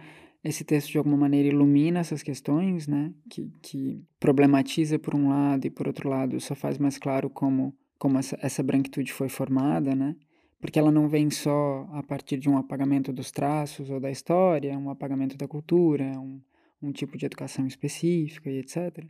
esse 0.43 0.63
texto 0.63 0.91
de 0.91 0.97
alguma 0.97 1.17
maneira 1.17 1.49
ilumina 1.49 1.99
essas 1.99 2.23
questões, 2.23 2.87
né? 2.87 3.13
Que, 3.29 3.51
que 3.61 4.03
problematiza 4.19 4.97
por 4.97 5.13
um 5.13 5.29
lado 5.29 5.67
e 5.67 5.69
por 5.69 5.87
outro 5.87 6.09
lado 6.09 6.39
só 6.39 6.55
faz 6.55 6.77
mais 6.79 6.97
claro 6.97 7.29
como, 7.29 7.75
como 7.99 8.17
essa, 8.17 8.37
essa 8.41 8.63
branquitude 8.63 9.13
foi 9.13 9.29
formada, 9.29 9.93
né? 9.95 10.15
Porque 10.59 10.79
ela 10.79 10.91
não 10.91 11.07
vem 11.07 11.29
só 11.29 11.87
a 11.91 12.01
partir 12.01 12.37
de 12.37 12.49
um 12.49 12.57
apagamento 12.57 13.13
dos 13.13 13.29
traços 13.29 13.91
ou 13.91 13.99
da 13.99 14.09
história, 14.09 14.77
um 14.77 14.89
apagamento 14.89 15.37
da 15.37 15.47
cultura, 15.47 16.19
um, 16.19 16.41
um 16.81 16.91
tipo 16.91 17.15
de 17.15 17.27
educação 17.27 17.67
específica 17.67 18.49
e 18.49 18.57
etc. 18.57 19.05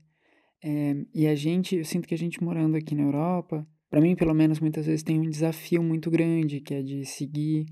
É, 0.62 0.96
e 1.14 1.28
a 1.28 1.36
gente, 1.36 1.78
eu 1.78 1.86
sinto 1.86 2.08
que 2.08 2.14
a 2.14 2.18
gente 2.18 2.44
morando 2.44 2.76
aqui 2.76 2.94
na 2.94 3.04
Europa 3.04 3.66
para 3.90 4.02
mim, 4.02 4.16
pelo 4.16 4.34
menos, 4.34 4.60
muitas 4.60 4.86
vezes 4.86 5.04
tem 5.04 5.20
um 5.20 5.30
desafio 5.30 5.82
muito 5.82 6.12
grande, 6.12 6.60
que 6.60 6.74
é 6.74 6.82
de 6.82 7.06
seguir 7.06 7.66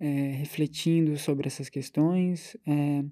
é, 0.00 0.32
refletindo 0.32 1.16
sobre 1.16 1.48
essas 1.48 1.68
questões 1.68 2.56
é, 2.66 3.04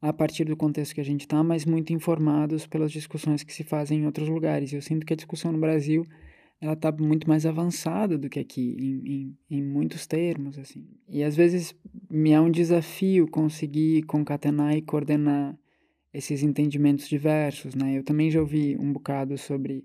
a 0.00 0.12
partir 0.12 0.44
do 0.44 0.56
contexto 0.56 0.94
que 0.94 1.00
a 1.00 1.04
gente 1.04 1.22
está, 1.22 1.42
mas 1.42 1.64
muito 1.64 1.92
informados 1.92 2.66
pelas 2.66 2.92
discussões 2.92 3.42
que 3.42 3.52
se 3.52 3.64
fazem 3.64 4.00
em 4.00 4.06
outros 4.06 4.28
lugares. 4.28 4.72
Eu 4.72 4.82
sinto 4.82 5.06
que 5.06 5.14
a 5.14 5.16
discussão 5.16 5.50
no 5.50 5.58
Brasil 5.58 6.04
ela 6.60 6.74
está 6.74 6.92
muito 6.92 7.28
mais 7.28 7.44
avançada 7.44 8.16
do 8.16 8.28
que 8.28 8.38
aqui, 8.38 8.76
em, 8.78 9.12
em, 9.12 9.58
em, 9.58 9.62
muitos 9.62 10.06
termos, 10.06 10.58
assim. 10.58 10.86
E 11.08 11.22
às 11.22 11.36
vezes 11.36 11.74
me 12.08 12.32
é 12.32 12.40
um 12.40 12.50
desafio 12.50 13.26
conseguir 13.28 14.02
concatenar 14.04 14.76
e 14.76 14.82
coordenar 14.82 15.58
esses 16.12 16.42
entendimentos 16.42 17.08
diversos, 17.08 17.74
né? 17.74 17.98
Eu 17.98 18.04
também 18.04 18.30
já 18.30 18.40
ouvi 18.40 18.76
um 18.78 18.92
bocado 18.92 19.36
sobre 19.36 19.82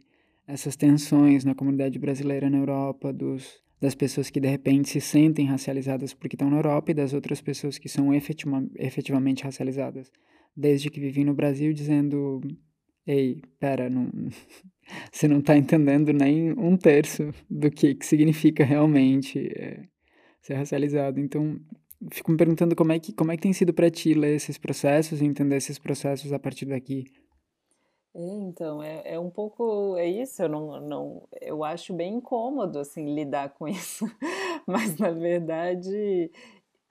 essas 0.49 0.75
tensões 0.75 1.45
na 1.45 1.53
comunidade 1.53 1.99
brasileira 1.99 2.49
na 2.49 2.57
Europa, 2.57 3.13
dos, 3.13 3.61
das 3.79 3.93
pessoas 3.93 4.29
que 4.31 4.39
de 4.39 4.47
repente 4.47 4.89
se 4.89 4.99
sentem 4.99 5.45
racializadas 5.45 6.13
porque 6.13 6.35
estão 6.35 6.49
na 6.49 6.57
Europa 6.57 6.91
e 6.91 6.95
das 6.95 7.13
outras 7.13 7.39
pessoas 7.39 7.77
que 7.77 7.87
são 7.87 8.13
efetiva, 8.13 8.65
efetivamente 8.75 9.43
racializadas 9.43 10.11
desde 10.55 10.89
que 10.89 10.99
vivem 10.99 11.23
no 11.23 11.33
Brasil, 11.33 11.71
dizendo: 11.71 12.41
Ei, 13.05 13.41
pera, 13.59 13.89
não, 13.89 14.09
você 15.11 15.27
não 15.27 15.39
está 15.39 15.55
entendendo 15.55 16.11
nem 16.11 16.51
um 16.53 16.75
terço 16.75 17.31
do 17.49 17.69
que, 17.69 17.93
que 17.93 18.05
significa 18.05 18.65
realmente 18.65 19.51
é, 19.55 19.83
ser 20.41 20.55
racializado. 20.55 21.19
Então, 21.19 21.59
fico 22.11 22.31
me 22.31 22.37
perguntando 22.37 22.75
como 22.75 22.91
é 22.91 22.99
que, 22.99 23.13
como 23.13 23.31
é 23.31 23.37
que 23.37 23.43
tem 23.43 23.53
sido 23.53 23.71
para 23.71 23.89
ti 23.89 24.15
ler 24.15 24.35
esses 24.35 24.57
processos 24.57 25.21
e 25.21 25.25
entender 25.25 25.57
esses 25.57 25.77
processos 25.77 26.33
a 26.33 26.39
partir 26.39 26.65
daqui. 26.65 27.05
É, 28.15 28.19
então, 28.21 28.81
é, 28.81 29.13
é 29.13 29.19
um 29.19 29.29
pouco, 29.29 29.95
é 29.97 30.07
isso, 30.07 30.41
eu 30.41 30.49
não, 30.49 30.81
não, 30.81 31.27
eu 31.41 31.63
acho 31.63 31.93
bem 31.93 32.15
incômodo, 32.15 32.79
assim, 32.79 33.13
lidar 33.13 33.49
com 33.51 33.67
isso, 33.69 34.05
mas, 34.65 34.97
na 34.97 35.11
verdade, 35.11 36.31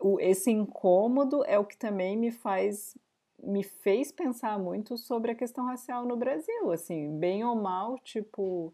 o, 0.00 0.20
esse 0.20 0.50
incômodo 0.50 1.44
é 1.44 1.58
o 1.58 1.64
que 1.64 1.76
também 1.76 2.16
me 2.16 2.30
faz, 2.30 2.96
me 3.42 3.64
fez 3.64 4.12
pensar 4.12 4.58
muito 4.58 4.96
sobre 4.96 5.32
a 5.32 5.34
questão 5.34 5.66
racial 5.66 6.04
no 6.06 6.16
Brasil, 6.16 6.70
assim, 6.72 7.18
bem 7.18 7.44
ou 7.44 7.56
mal, 7.56 7.98
tipo, 7.98 8.72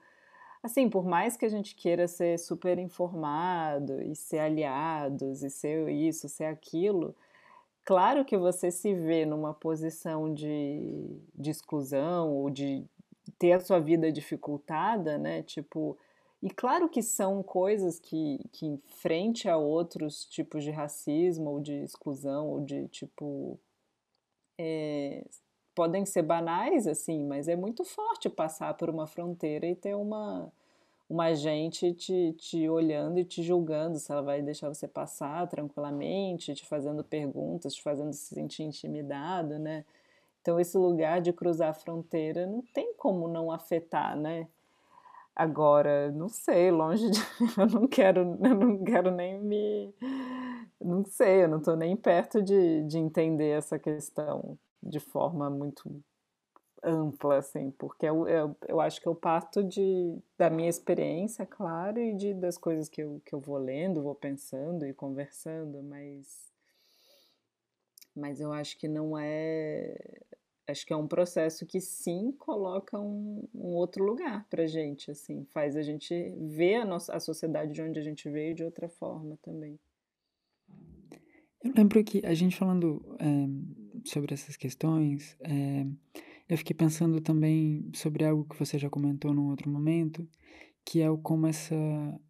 assim, 0.63 0.89
por 0.91 1.05
mais 1.07 1.37
que 1.37 1.47
a 1.47 1.49
gente 1.51 1.75
queira 1.77 2.09
ser 2.09 2.39
super 2.39 2.79
informado 2.79 4.03
e 4.03 4.15
ser 4.17 4.41
aliados 4.41 5.43
e 5.43 5.51
ser 5.51 5.89
isso, 5.91 6.29
ser 6.29 6.45
aquilo, 6.47 7.15
claro 7.85 8.25
que 8.25 8.37
você 8.37 8.71
se 8.71 8.95
vê 8.95 9.27
numa 9.27 9.53
posição 9.55 10.33
de, 10.33 11.21
de 11.35 11.51
exclusão 11.51 12.33
ou 12.33 12.51
de 12.51 12.85
ter 13.39 13.53
a 13.53 13.61
sua 13.61 13.79
vida 13.79 14.11
dificultada, 14.11 15.19
né? 15.19 15.43
Tipo, 15.43 15.99
e 16.43 16.51
claro 16.51 16.89
que 16.89 17.03
são 17.03 17.43
coisas 17.43 17.99
que, 17.99 18.39
que 18.53 18.79
frente 18.87 19.49
a 19.49 19.57
outros 19.57 20.25
tipos 20.27 20.63
de 20.63 20.71
racismo 20.71 21.51
ou 21.51 21.61
de 21.61 21.73
exclusão 21.83 22.49
ou 22.49 22.61
de 22.61 22.87
tipo 22.89 23.59
é, 24.59 25.25
podem 25.75 26.05
ser 26.05 26.23
banais 26.23 26.87
assim, 26.87 27.25
mas 27.25 27.49
é 27.49 27.57
muito 27.57 27.85
forte 27.85 28.29
passar 28.29 28.75
por 28.75 28.89
uma 28.91 29.07
fronteira 29.07 29.67
e 29.67 29.75
ter 29.75 29.95
uma 29.95 30.53
uma 31.09 31.35
gente 31.35 31.93
te, 31.95 32.33
te 32.33 32.69
olhando 32.69 33.19
e 33.19 33.25
te 33.25 33.43
julgando 33.43 33.99
se 33.99 34.11
ela 34.11 34.23
vai 34.23 34.43
deixar 34.43 34.69
você 34.69 34.89
passar 34.89 35.47
tranquilamente, 35.49 36.55
te 36.55 36.67
fazendo 36.67 37.05
perguntas, 37.05 37.75
te 37.75 37.83
fazendo 37.83 38.13
se 38.13 38.35
sentir 38.35 38.63
intimidado, 38.63 39.59
né? 39.59 39.85
Então 40.41 40.59
esse 40.59 40.77
lugar 40.77 41.21
de 41.21 41.33
cruzar 41.33 41.71
a 41.71 41.75
fronteira 41.75 42.47
não 42.47 42.63
tem 42.73 42.95
como 42.95 43.29
não 43.29 43.51
afetar, 43.51 44.17
né? 44.17 44.49
Agora, 45.37 46.13
não 46.13 46.29
sei, 46.29 46.71
longe 46.71 47.11
de 47.11 47.21
eu 47.59 47.67
não 47.67 47.89
quero, 47.89 48.39
eu 48.43 48.55
não 48.55 48.85
quero 48.85 49.11
nem 49.11 49.41
me 49.41 49.93
não 50.81 51.05
sei, 51.05 51.45
eu 51.45 51.49
não 51.49 51.59
estou 51.59 51.77
nem 51.77 51.97
perto 51.97 52.43
de, 52.43 52.83
de 52.85 52.99
entender 52.99 53.57
essa 53.57 53.79
questão 53.79 54.59
de 54.83 55.01
forma 55.01 55.49
muito 55.49 56.03
ampla, 56.85 57.39
assim, 57.39 57.71
porque 57.73 58.07
eu, 58.07 58.29
eu, 58.29 58.57
eu 58.69 58.81
acho 58.81 59.01
que 59.01 59.07
eu 59.07 59.15
parto 59.15 59.63
de, 59.65 60.17
da 60.37 60.51
minha 60.51 60.69
experiência, 60.69 61.47
claro, 61.47 61.99
e 61.99 62.15
de, 62.15 62.35
das 62.35 62.59
coisas 62.59 62.89
que 62.89 63.03
eu, 63.03 63.21
que 63.25 63.35
eu 63.35 63.41
vou 63.41 63.59
lendo, 63.59 64.03
vou 64.03 64.15
pensando 64.15 64.87
e 64.87 64.93
conversando, 64.93 65.83
mas, 65.83 66.53
mas 68.15 68.41
eu 68.41 68.53
acho 68.53 68.79
que 68.79 68.89
não 68.89 69.19
é. 69.19 69.97
Acho 70.67 70.87
que 70.87 70.95
é 70.95 70.97
um 70.97 71.07
processo 71.07 71.67
que 71.67 71.79
sim 71.79 72.33
coloca 72.33 72.99
um, 72.99 73.47
um 73.55 73.75
outro 73.75 74.03
lugar 74.03 74.47
pra 74.49 74.67
gente, 74.67 75.11
assim, 75.11 75.45
faz 75.51 75.77
a 75.77 75.83
gente 75.83 76.33
ver 76.39 76.77
a, 76.77 76.85
nossa, 76.87 77.15
a 77.15 77.21
sociedade 77.21 77.73
de 77.73 77.83
onde 77.83 77.99
a 77.99 78.03
gente 78.03 78.31
veio 78.31 78.55
de 78.55 78.65
outra 78.65 78.89
forma 78.89 79.39
também. 79.43 79.79
Eu 81.65 81.73
lembro 81.75 82.05
que 82.05 82.21
a 82.27 82.35
gente 82.35 82.57
falando 82.57 83.17
é, 83.19 84.09
sobre 84.09 84.35
essas 84.35 84.55
questões, 84.55 85.35
é, 85.41 85.87
eu 86.49 86.59
fiquei 86.59 86.75
pensando 86.75 87.21
também 87.21 87.91
sobre 87.95 88.25
algo 88.25 88.45
que 88.45 88.59
você 88.59 88.79
já 88.79 88.91
comentou 88.91 89.33
num 89.33 89.49
outro 89.49 89.71
momento, 89.71 90.29
que 90.85 91.01
é 91.01 91.11
o 91.11 91.17
como 91.17 91.47
essa, 91.47 91.75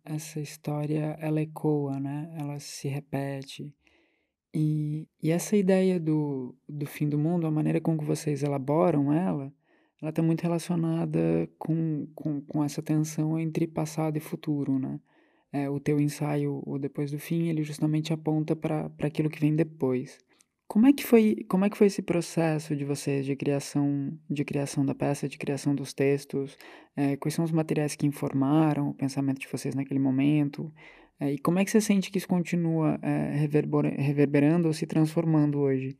essa 0.04 0.40
história 0.40 1.16
ela 1.20 1.40
ecoa, 1.40 1.98
né? 1.98 2.32
Ela 2.38 2.60
se 2.60 2.86
repete. 2.88 3.74
E, 4.54 5.08
e 5.20 5.30
essa 5.32 5.56
ideia 5.56 5.98
do, 5.98 6.54
do 6.68 6.86
fim 6.86 7.08
do 7.08 7.18
mundo, 7.18 7.46
a 7.46 7.50
maneira 7.50 7.80
com 7.80 7.98
que 7.98 8.04
vocês 8.04 8.44
elaboram 8.44 9.12
ela, 9.12 9.52
ela 10.00 10.10
está 10.10 10.22
muito 10.22 10.42
relacionada 10.42 11.48
com, 11.58 12.06
com, 12.14 12.40
com 12.42 12.62
essa 12.62 12.80
tensão 12.80 13.38
entre 13.38 13.66
passado 13.66 14.16
e 14.16 14.20
futuro, 14.20 14.78
né? 14.78 15.00
É, 15.52 15.70
o 15.70 15.80
teu 15.80 16.00
ensaio, 16.00 16.62
o 16.66 16.78
Depois 16.78 17.10
do 17.10 17.18
Fim, 17.18 17.46
ele 17.48 17.62
justamente 17.62 18.12
aponta 18.12 18.56
para 18.56 18.90
aquilo 19.00 19.30
que 19.30 19.40
vem 19.40 19.54
depois. 19.54 20.18
Como 20.74 20.88
é 20.88 20.92
que 20.92 21.04
foi, 21.04 21.46
como 21.48 21.64
é 21.64 21.70
que 21.70 21.78
foi 21.78 21.86
esse 21.86 22.02
processo 22.02 22.74
de 22.74 22.84
vocês 22.84 23.24
de 23.24 23.36
criação, 23.36 24.18
de 24.28 24.44
criação 24.44 24.84
da 24.84 24.92
peça, 24.92 25.28
de 25.28 25.38
criação 25.38 25.72
dos 25.72 25.94
textos? 25.94 26.58
É, 26.96 27.16
quais 27.16 27.32
são 27.32 27.44
os 27.44 27.52
materiais 27.52 27.94
que 27.94 28.08
informaram 28.08 28.88
o 28.88 28.94
pensamento 28.94 29.38
de 29.38 29.46
vocês 29.46 29.72
naquele 29.72 30.00
momento? 30.00 30.74
É, 31.20 31.30
e 31.30 31.38
como 31.38 31.60
é 31.60 31.64
que 31.64 31.70
você 31.70 31.80
sente 31.80 32.10
que 32.10 32.18
isso 32.18 32.26
continua 32.26 32.98
é, 33.02 33.46
reverberando 34.00 34.66
ou 34.66 34.74
se 34.74 34.84
transformando 34.84 35.60
hoje? 35.60 35.96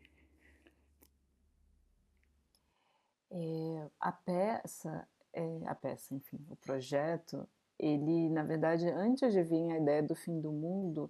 É, 3.30 3.88
a 4.00 4.10
peça, 4.10 5.06
é, 5.32 5.60
a 5.66 5.74
peça, 5.76 6.16
enfim, 6.16 6.44
o 6.50 6.56
projeto, 6.56 7.48
ele, 7.78 8.28
na 8.28 8.42
verdade, 8.42 8.88
antes 8.88 9.32
de 9.32 9.40
vir 9.44 9.70
a 9.70 9.78
ideia 9.78 10.02
do 10.02 10.16
fim 10.16 10.40
do 10.40 10.50
mundo, 10.50 11.08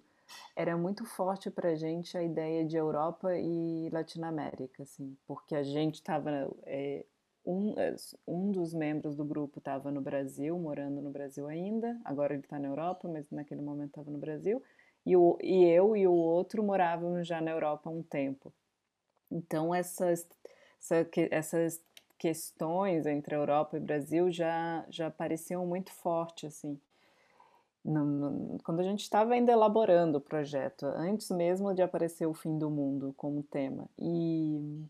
era 0.55 0.77
muito 0.77 1.05
forte 1.05 1.49
para 1.51 1.69
a 1.69 1.75
gente 1.75 2.17
a 2.17 2.23
ideia 2.23 2.65
de 2.65 2.77
Europa 2.77 3.37
e 3.37 3.89
Latinoamérica, 3.91 4.83
assim, 4.83 5.17
porque 5.27 5.55
a 5.55 5.63
gente 5.63 5.95
estava 5.95 6.49
é, 6.65 7.05
um, 7.45 7.73
é, 7.77 7.95
um 8.27 8.51
dos 8.51 8.73
membros 8.73 9.15
do 9.15 9.25
grupo 9.25 9.59
estava 9.59 9.91
no 9.91 10.01
Brasil, 10.01 10.57
morando 10.57 11.01
no 11.01 11.11
Brasil 11.11 11.47
ainda, 11.47 11.99
agora 12.03 12.33
ele 12.33 12.43
está 12.43 12.57
na 12.57 12.67
Europa, 12.67 13.07
mas 13.07 13.29
naquele 13.29 13.61
momento 13.61 13.89
estava 13.89 14.09
no 14.09 14.17
Brasil, 14.17 14.61
e, 15.05 15.15
o, 15.15 15.37
e 15.41 15.65
eu 15.65 15.95
e 15.95 16.07
o 16.07 16.13
outro 16.13 16.63
morávamos 16.63 17.27
já 17.27 17.39
na 17.39 17.51
Europa 17.51 17.89
há 17.89 17.93
um 17.93 18.01
tempo. 18.01 18.51
Então 19.29 19.73
essas, 19.75 20.27
essa, 20.79 21.07
essas 21.29 21.81
questões 22.17 23.05
entre 23.05 23.35
Europa 23.35 23.77
e 23.77 23.79
Brasil 23.79 24.31
já, 24.31 24.85
já 24.89 25.11
pareciam 25.11 25.65
muito 25.65 25.91
fortes, 25.91 26.45
assim 26.45 26.79
no, 27.85 28.03
no, 28.03 28.57
quando 28.63 28.79
a 28.79 28.83
gente 28.83 29.01
estava 29.01 29.33
ainda 29.33 29.51
elaborando 29.51 30.17
o 30.17 30.21
projeto, 30.21 30.85
antes 30.87 31.29
mesmo 31.29 31.73
de 31.73 31.83
aparecer 31.83 32.25
o 32.25 32.33
fim 32.33 32.57
do 32.57 32.69
mundo 32.69 33.13
como 33.15 33.43
tema. 33.43 33.87
E, 33.99 34.83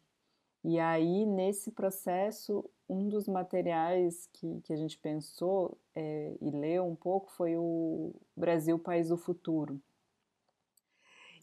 e 0.63 0.79
aí, 0.79 1.25
nesse 1.25 1.71
processo, 1.71 2.63
um 2.89 3.10
dos 3.10 3.27
materiais 3.27 4.29
que, 4.31 4.62
que 4.62 4.71
a 4.71 4.77
gente 4.77 4.97
pensou 4.97 5.77
é, 5.93 6.38
e 6.41 6.49
leu 6.49 6.86
um 6.86 6.95
pouco 6.95 7.29
foi 7.31 7.58
o 7.58 8.13
Brasil, 8.36 8.79
País 8.79 9.10
do 9.10 9.17
Futuro. 9.17 9.79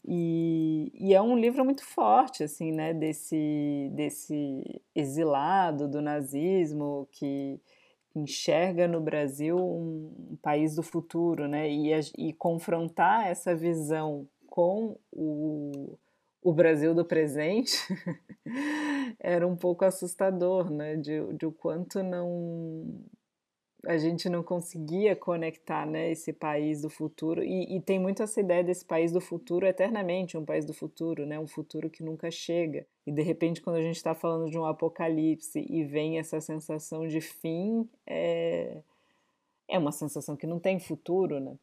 E, 0.05 0.91
e, 0.95 1.13
é 1.13 1.21
um 1.21 1.37
livro 1.37 1.63
muito 1.63 1.85
forte, 1.85 2.43
assim, 2.43 2.73
né, 2.73 2.93
desse, 2.93 3.89
desse 3.93 4.81
exilado 4.93 5.87
do 5.87 6.01
nazismo 6.01 7.07
que 7.11 7.61
enxerga 8.15 8.87
no 8.87 9.01
Brasil 9.01 9.57
um 9.57 10.37
país 10.41 10.75
do 10.75 10.83
futuro, 10.83 11.47
né? 11.47 11.69
E, 11.69 11.91
e 12.17 12.33
confrontar 12.33 13.27
essa 13.27 13.55
visão 13.55 14.27
com 14.47 14.97
o, 15.11 15.97
o 16.41 16.53
Brasil 16.53 16.93
do 16.93 17.03
presente 17.03 17.77
era 19.19 19.47
um 19.47 19.55
pouco 19.55 19.85
assustador, 19.85 20.69
né? 20.69 20.95
De, 20.95 21.33
de 21.33 21.45
o 21.45 21.51
quanto 21.51 22.03
não 22.03 23.03
a 23.85 23.97
gente 23.97 24.29
não 24.29 24.41
conseguia 24.41 25.15
conectar 25.15 25.85
né, 25.85 26.11
esse 26.11 26.31
país 26.31 26.81
do 26.81 26.89
futuro. 26.89 27.43
E, 27.43 27.75
e, 27.75 27.81
tem 27.81 27.99
muito 27.99 28.23
essa 28.23 28.39
ideia 28.39 28.63
desse 28.63 28.85
país 28.85 29.11
do 29.11 29.19
futuro 29.19 29.65
eternamente, 29.65 30.37
um 30.37 30.45
país 30.45 30.65
do 30.65 30.73
futuro, 30.73 31.25
né, 31.25 31.39
um 31.39 31.47
futuro 31.47 31.89
que 31.89 32.03
nunca 32.03 32.31
chega. 32.31 32.85
E 33.05 33.11
de 33.11 33.21
repente, 33.21 33.61
quando 33.61 33.75
a 33.75 33.81
gente 33.81 33.97
está 33.97 34.15
falando 34.15 34.49
de 34.49 34.57
um 34.57 34.65
apocalipse 34.65 35.65
e 35.69 35.83
vem 35.83 36.17
essa 36.17 36.39
sensação 36.39 37.07
de 37.07 37.19
fim, 37.19 37.87
é, 38.07 38.81
é 39.67 39.77
uma 39.77 39.91
sensação 39.91 40.35
que 40.37 40.47
não 40.47 40.59
tem 40.59 40.79
futuro, 40.79 41.39
né? 41.39 41.57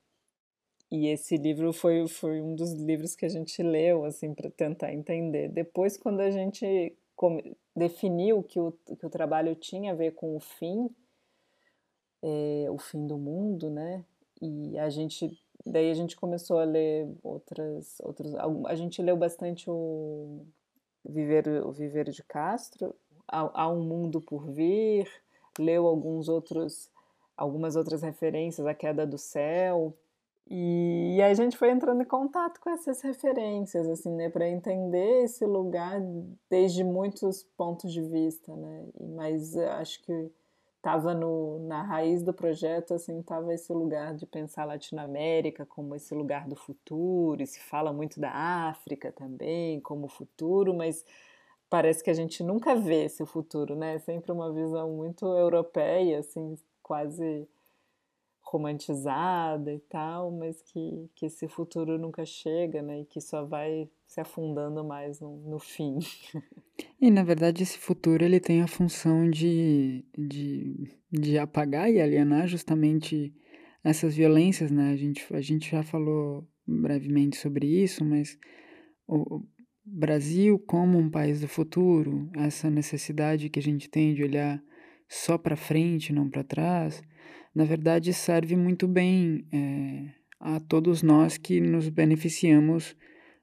E 0.91 1.07
esse 1.07 1.37
livro 1.37 1.73
foi, 1.73 2.09
foi 2.09 2.41
um 2.43 2.55
dos 2.57 2.73
livros 2.73 3.15
que 3.15 3.25
a 3.25 3.29
gente 3.29 3.63
leu, 3.63 4.05
assim, 4.05 4.35
para 4.35 4.51
tentar 4.51 4.93
entender. 4.93 5.49
Depois, 5.49 5.97
quando 5.97 6.21
a 6.21 6.31
gente 6.33 6.97
definiu 7.77 8.43
que 8.43 8.59
o, 8.59 8.73
que 8.73 9.07
o 9.07 9.11
trabalho 9.11 9.55
tinha 9.55 9.93
a 9.93 9.95
ver 9.95 10.15
com 10.15 10.37
o 10.37 10.41
fim, 10.41 10.91
é, 12.23 12.67
o 12.71 12.79
fim 12.79 13.07
do 13.07 13.19
mundo, 13.19 13.71
né? 13.71 14.05
E 14.41 14.79
a 14.79 14.89
gente 14.89 15.39
daí 15.65 15.91
a 15.91 15.95
gente 15.95 16.17
começou 16.17 16.59
a 16.59 16.65
ler 16.65 17.07
outras 17.23 17.99
outros 18.01 18.35
a 18.67 18.75
gente 18.75 19.03
leu 19.03 19.17
bastante 19.17 19.69
o 19.69 20.45
Viver 21.05 21.49
o 21.65 21.73
Viver 21.73 22.11
de 22.11 22.23
Castro, 22.23 22.95
há, 23.27 23.69
um 23.69 23.83
mundo 23.83 24.21
por 24.21 24.47
vir, 24.51 25.09
leu 25.59 25.87
alguns 25.87 26.29
outros 26.29 26.91
algumas 27.37 27.75
outras 27.75 28.03
referências, 28.03 28.67
a 28.67 28.75
queda 28.75 29.07
do 29.07 29.17
céu, 29.17 29.95
e, 30.51 31.15
e 31.17 31.23
a 31.23 31.33
gente 31.33 31.57
foi 31.57 31.71
entrando 31.71 32.03
em 32.03 32.07
contato 32.07 32.61
com 32.61 32.69
essas 32.71 33.01
referências, 33.01 33.89
assim, 33.89 34.11
né, 34.11 34.29
para 34.29 34.49
entender 34.49 35.23
esse 35.23 35.47
lugar 35.47 36.03
desde 36.51 36.83
muitos 36.83 37.45
pontos 37.57 37.93
de 37.93 38.03
vista, 38.03 38.55
né? 38.57 38.85
Mas 39.17 39.57
acho 39.57 40.03
que 40.03 40.31
estava 40.81 41.15
na 41.15 41.83
raiz 41.83 42.23
do 42.23 42.33
projeto, 42.33 42.95
assim, 42.95 43.21
estava 43.21 43.53
esse 43.53 43.71
lugar 43.73 44.15
de 44.15 44.27
pensar 44.27 44.65
Latinoamérica 44.65 45.67
como 45.67 45.95
esse 45.95 46.15
lugar 46.15 46.49
do 46.49 46.57
futuro, 46.57 47.43
e 47.43 47.47
se 47.47 47.61
fala 47.61 47.93
muito 47.93 48.19
da 48.19 48.31
África 48.33 49.13
também 49.13 49.79
como 49.81 50.09
futuro, 50.09 50.75
mas 50.75 51.05
parece 51.69 52.03
que 52.03 52.11
a 52.11 52.15
gente 52.15 52.43
nunca 52.43 52.75
vê 52.75 53.05
esse 53.05 53.25
futuro, 53.27 53.77
né? 53.77 53.97
É 53.97 53.99
sempre 53.99 54.33
uma 54.33 54.53
visão 54.53 54.91
muito 54.91 55.27
europeia, 55.27 56.21
assim, 56.21 56.57
quase 56.83 57.47
romantizada 58.51 59.73
e 59.73 59.79
tal, 59.79 60.33
mas 60.33 60.61
que, 60.61 61.09
que 61.15 61.27
esse 61.27 61.47
futuro 61.47 61.97
nunca 61.97 62.27
chega, 62.27 62.83
né? 62.83 63.03
E 63.03 63.05
que 63.05 63.21
só 63.21 63.45
vai 63.45 63.89
se 64.07 64.21
afundando 64.21 64.83
mais 64.85 65.21
no, 65.21 65.37
no 65.49 65.59
fim. 65.59 65.99
E 67.01 67.11
na 67.11 67.23
verdade 67.23 67.63
esse 67.63 67.79
futuro 67.79 68.25
ele 68.25 68.41
tem 68.41 68.61
a 68.61 68.67
função 68.67 69.31
de, 69.31 70.05
de, 70.19 70.99
de 71.11 71.39
apagar 71.39 71.91
e 71.91 72.01
alienar 72.01 72.47
justamente 72.49 73.33
essas 73.85 74.17
violências, 74.17 74.71
né? 74.71 74.91
A 74.93 74.97
gente, 74.97 75.25
a 75.33 75.41
gente 75.41 75.71
já 75.71 75.83
falou 75.83 76.47
brevemente 76.67 77.37
sobre 77.37 77.67
isso, 77.67 78.05
mas 78.05 78.37
o 79.07 79.43
Brasil 79.85 80.59
como 80.59 80.99
um 80.99 81.09
país 81.09 81.41
do 81.41 81.49
futuro, 81.49 82.29
essa 82.37 82.69
necessidade 82.69 83.49
que 83.49 83.59
a 83.59 83.63
gente 83.63 83.89
tem 83.89 84.13
de 84.13 84.23
olhar 84.23 84.63
só 85.09 85.39
para 85.39 85.57
frente, 85.57 86.13
não 86.13 86.29
para 86.29 86.45
trás, 86.45 87.03
na 87.55 87.65
verdade 87.65 88.13
serve 88.13 88.57
muito 88.57 88.87
bem 88.87 89.45
é, 89.53 90.07
a 90.39 90.61
todos 90.61 91.03
nós 91.03 91.37
que 91.37 91.61
nos 91.61 91.89
beneficiamos 91.89 92.97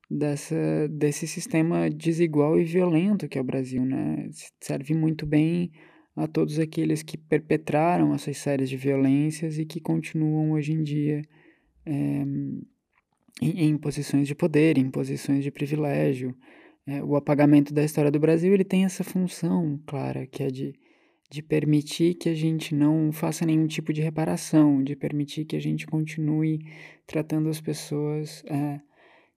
dessa, 0.09 0.87
desse 0.89 1.27
sistema 1.27 1.89
desigual 1.89 2.59
e 2.59 2.63
violento 2.63 3.27
que 3.27 3.37
é 3.37 3.41
o 3.41 3.43
Brasil, 3.43 3.85
né? 3.85 4.29
Serve 4.59 4.93
muito 4.93 5.25
bem 5.25 5.71
a 6.15 6.27
todos 6.27 6.57
aqueles 6.57 7.03
que 7.03 7.17
perpetraram 7.17 8.13
essas 8.13 8.37
séries 8.37 8.69
de 8.69 8.77
violências 8.77 9.59
e 9.59 9.65
que 9.65 9.79
continuam 9.79 10.51
hoje 10.53 10.73
em 10.73 10.81
dia 10.81 11.21
é, 11.85 11.91
em, 13.41 13.69
em, 13.69 13.77
posições 13.77 14.27
de 14.27 14.33
poder, 14.33 14.77
em 14.79 14.89
posições 14.89 15.43
de 15.43 15.51
privilégio. 15.51 16.35
É, 16.87 17.03
o 17.03 17.15
apagamento 17.15 17.73
da 17.73 17.83
história 17.83 18.09
do 18.09 18.19
Brasil 18.19 18.51
ele 18.53 18.63
tem 18.63 18.83
essa 18.83 19.03
função 19.03 19.79
clara, 19.85 20.25
que 20.25 20.41
é 20.41 20.47
de 20.47 20.73
de 21.29 21.41
permitir 21.41 22.15
que 22.15 22.29
a 22.29 22.33
gente 22.33 22.73
não 22.73 23.11
faça 23.11 23.45
nenhum 23.45 23.67
tipo 23.67 23.91
de 23.91 24.01
reparação, 24.01 24.81
de 24.83 24.95
permitir 24.95 25.45
que 25.45 25.55
a 25.55 25.59
gente 25.59 25.85
continue 25.85 26.59
tratando 27.05 27.49
as 27.49 27.59
pessoas 27.59 28.43
é, 28.47 28.79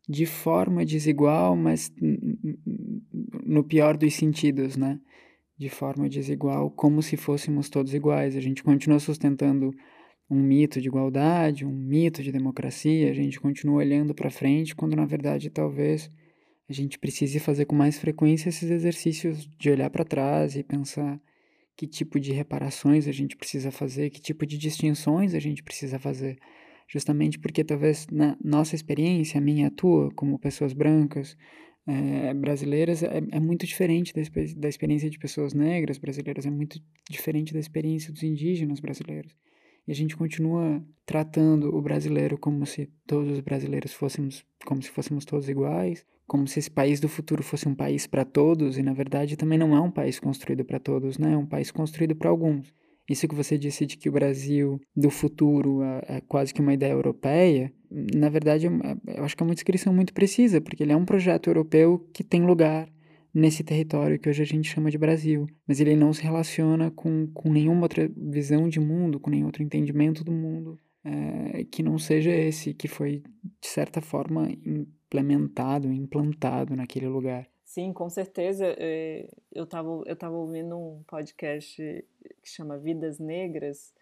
de 0.08 0.24
forma 0.24 0.84
desigual, 0.84 1.56
mas 1.56 1.92
no 3.44 3.64
pior 3.64 3.96
dos 3.96 4.14
sentidos, 4.14 4.76
né? 4.76 5.00
De 5.58 5.68
forma 5.68 6.08
desigual, 6.08 6.70
como 6.70 7.02
se 7.02 7.16
fôssemos 7.16 7.68
todos 7.68 7.92
iguais. 7.92 8.36
A 8.36 8.40
gente 8.40 8.62
continua 8.62 8.98
sustentando 8.98 9.74
um 10.30 10.40
mito 10.40 10.80
de 10.80 10.88
igualdade, 10.88 11.66
um 11.66 11.72
mito 11.72 12.22
de 12.22 12.30
democracia, 12.30 13.10
a 13.10 13.14
gente 13.14 13.40
continua 13.40 13.78
olhando 13.78 14.14
para 14.14 14.30
frente, 14.30 14.76
quando 14.76 14.94
na 14.94 15.04
verdade 15.04 15.50
talvez 15.50 16.08
a 16.68 16.72
gente 16.72 16.98
precise 17.00 17.40
fazer 17.40 17.64
com 17.64 17.74
mais 17.74 17.98
frequência 17.98 18.48
esses 18.48 18.70
exercícios 18.70 19.50
de 19.58 19.70
olhar 19.70 19.90
para 19.90 20.04
trás 20.04 20.54
e 20.54 20.62
pensar 20.62 21.20
que 21.80 21.86
tipo 21.86 22.20
de 22.20 22.30
reparações 22.30 23.08
a 23.08 23.12
gente 23.12 23.34
precisa 23.34 23.70
fazer, 23.70 24.10
que 24.10 24.20
tipo 24.20 24.44
de 24.44 24.58
distinções 24.58 25.34
a 25.34 25.38
gente 25.38 25.62
precisa 25.62 25.98
fazer. 25.98 26.36
Justamente 26.86 27.38
porque 27.38 27.64
talvez 27.64 28.06
na 28.12 28.36
nossa 28.44 28.74
experiência, 28.74 29.38
a 29.38 29.40
minha, 29.40 29.68
a 29.68 29.70
tua, 29.70 30.10
como 30.10 30.38
pessoas 30.38 30.74
brancas, 30.74 31.38
é, 31.86 32.34
brasileiras, 32.34 33.02
é, 33.02 33.22
é, 33.32 33.40
muito 33.40 33.64
diferente 33.64 34.12
da, 34.12 34.20
da 34.58 34.68
experiência 34.68 35.08
de 35.08 35.18
pessoas 35.18 35.54
negras 35.54 35.96
brasileiras, 35.96 36.44
é 36.44 36.50
muito 36.50 36.78
diferente 37.08 37.54
da 37.54 37.58
experiência 37.58 38.12
dos 38.12 38.22
indígenas 38.22 38.78
brasileiros. 38.78 39.34
E 39.88 39.90
a 39.90 39.94
gente 39.94 40.14
continua 40.14 40.84
tratando 41.06 41.74
o 41.74 41.80
brasileiro 41.80 42.36
como 42.36 42.66
se 42.66 42.90
todos 43.06 43.32
os 43.32 43.40
brasileiros 43.40 43.94
fôssemos, 43.94 44.44
como 44.66 44.82
se 44.82 44.90
fôssemos 44.90 45.24
todos 45.24 45.48
iguais, 45.48 46.04
como 46.30 46.46
se 46.46 46.60
esse 46.60 46.70
país 46.70 47.00
do 47.00 47.08
futuro 47.08 47.42
fosse 47.42 47.66
um 47.66 47.74
país 47.74 48.06
para 48.06 48.24
todos, 48.24 48.78
e 48.78 48.84
na 48.84 48.92
verdade 48.92 49.36
também 49.36 49.58
não 49.58 49.74
é 49.74 49.80
um 49.80 49.90
país 49.90 50.20
construído 50.20 50.64
para 50.64 50.78
todos, 50.78 51.18
né? 51.18 51.32
É 51.32 51.36
um 51.36 51.44
país 51.44 51.72
construído 51.72 52.14
para 52.14 52.30
alguns. 52.30 52.72
Isso 53.08 53.26
que 53.26 53.34
você 53.34 53.58
disse 53.58 53.84
de 53.84 53.96
que 53.96 54.08
o 54.08 54.12
Brasil 54.12 54.80
do 54.94 55.10
futuro 55.10 55.82
é, 55.82 56.18
é 56.18 56.20
quase 56.20 56.54
que 56.54 56.60
uma 56.60 56.72
ideia 56.72 56.92
europeia, 56.92 57.72
na 57.90 58.28
verdade 58.28 58.68
é, 58.68 58.70
eu 59.18 59.24
acho 59.24 59.36
que 59.36 59.42
é 59.42 59.46
uma 59.46 59.56
descrição 59.56 59.92
muito 59.92 60.14
precisa, 60.14 60.60
porque 60.60 60.84
ele 60.84 60.92
é 60.92 60.96
um 60.96 61.04
projeto 61.04 61.50
europeu 61.50 62.08
que 62.12 62.22
tem 62.22 62.46
lugar 62.46 62.88
nesse 63.34 63.64
território 63.64 64.16
que 64.16 64.28
hoje 64.28 64.42
a 64.42 64.46
gente 64.46 64.70
chama 64.70 64.88
de 64.88 64.98
Brasil, 64.98 65.48
mas 65.66 65.80
ele 65.80 65.96
não 65.96 66.12
se 66.12 66.22
relaciona 66.22 66.92
com, 66.92 67.26
com 67.34 67.52
nenhuma 67.52 67.82
outra 67.82 68.08
visão 68.16 68.68
de 68.68 68.78
mundo, 68.78 69.18
com 69.18 69.30
nenhum 69.30 69.46
outro 69.46 69.64
entendimento 69.64 70.22
do 70.22 70.30
mundo 70.30 70.78
é, 71.04 71.64
que 71.64 71.82
não 71.82 71.98
seja 71.98 72.30
esse 72.30 72.72
que 72.72 72.86
foi, 72.86 73.24
de 73.60 73.66
certa 73.66 74.00
forma, 74.00 74.48
implementado, 75.10 75.92
implantado 75.92 76.76
naquele 76.76 77.08
lugar. 77.08 77.48
Sim, 77.64 77.92
com 77.92 78.08
certeza. 78.08 78.64
É, 78.78 79.28
eu 79.52 79.64
estava 79.64 79.88
eu 80.06 80.16
tava 80.16 80.36
ouvindo 80.36 80.78
um 80.78 81.02
podcast 81.06 81.76
que 82.42 82.48
chama 82.48 82.78
Vidas 82.78 83.18
Negras 83.18 83.92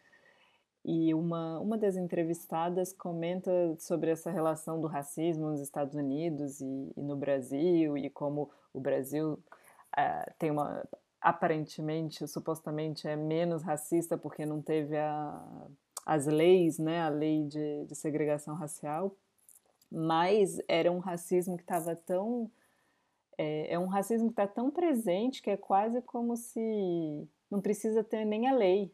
e 0.84 1.12
uma, 1.14 1.58
uma 1.58 1.76
das 1.76 1.96
entrevistadas 1.96 2.92
comenta 2.92 3.50
sobre 3.78 4.10
essa 4.10 4.30
relação 4.30 4.80
do 4.80 4.86
racismo 4.86 5.50
nos 5.50 5.60
Estados 5.60 5.94
Unidos 5.94 6.60
e, 6.60 6.92
e 6.96 7.02
no 7.02 7.16
Brasil 7.16 7.96
e 7.96 8.08
como 8.10 8.50
o 8.72 8.80
Brasil 8.80 9.32
uh, 9.32 10.32
tem 10.38 10.50
uma 10.50 10.86
aparentemente, 11.20 12.26
supostamente 12.28 13.08
é 13.08 13.16
menos 13.16 13.62
racista 13.62 14.16
porque 14.16 14.46
não 14.46 14.62
teve 14.62 14.96
a, 14.96 15.66
as 16.06 16.26
leis, 16.26 16.78
né, 16.78 17.00
a 17.02 17.08
lei 17.08 17.44
de, 17.44 17.84
de 17.86 17.94
segregação 17.94 18.54
racial, 18.54 19.14
mas 19.90 20.58
era 20.68 20.90
um 20.92 20.98
racismo 20.98 21.56
que 21.56 21.62
estava 21.62 21.96
tão. 21.96 22.50
É, 23.36 23.74
é, 23.74 23.78
um 23.78 23.86
racismo 23.86 24.28
que 24.28 24.32
está 24.32 24.46
tão 24.46 24.70
presente 24.70 25.40
que 25.40 25.50
é 25.50 25.56
quase 25.56 26.02
como 26.02 26.36
se 26.36 27.28
não 27.50 27.60
precisa 27.60 28.02
ter 28.02 28.24
nem 28.24 28.48
a 28.48 28.52
lei. 28.52 28.92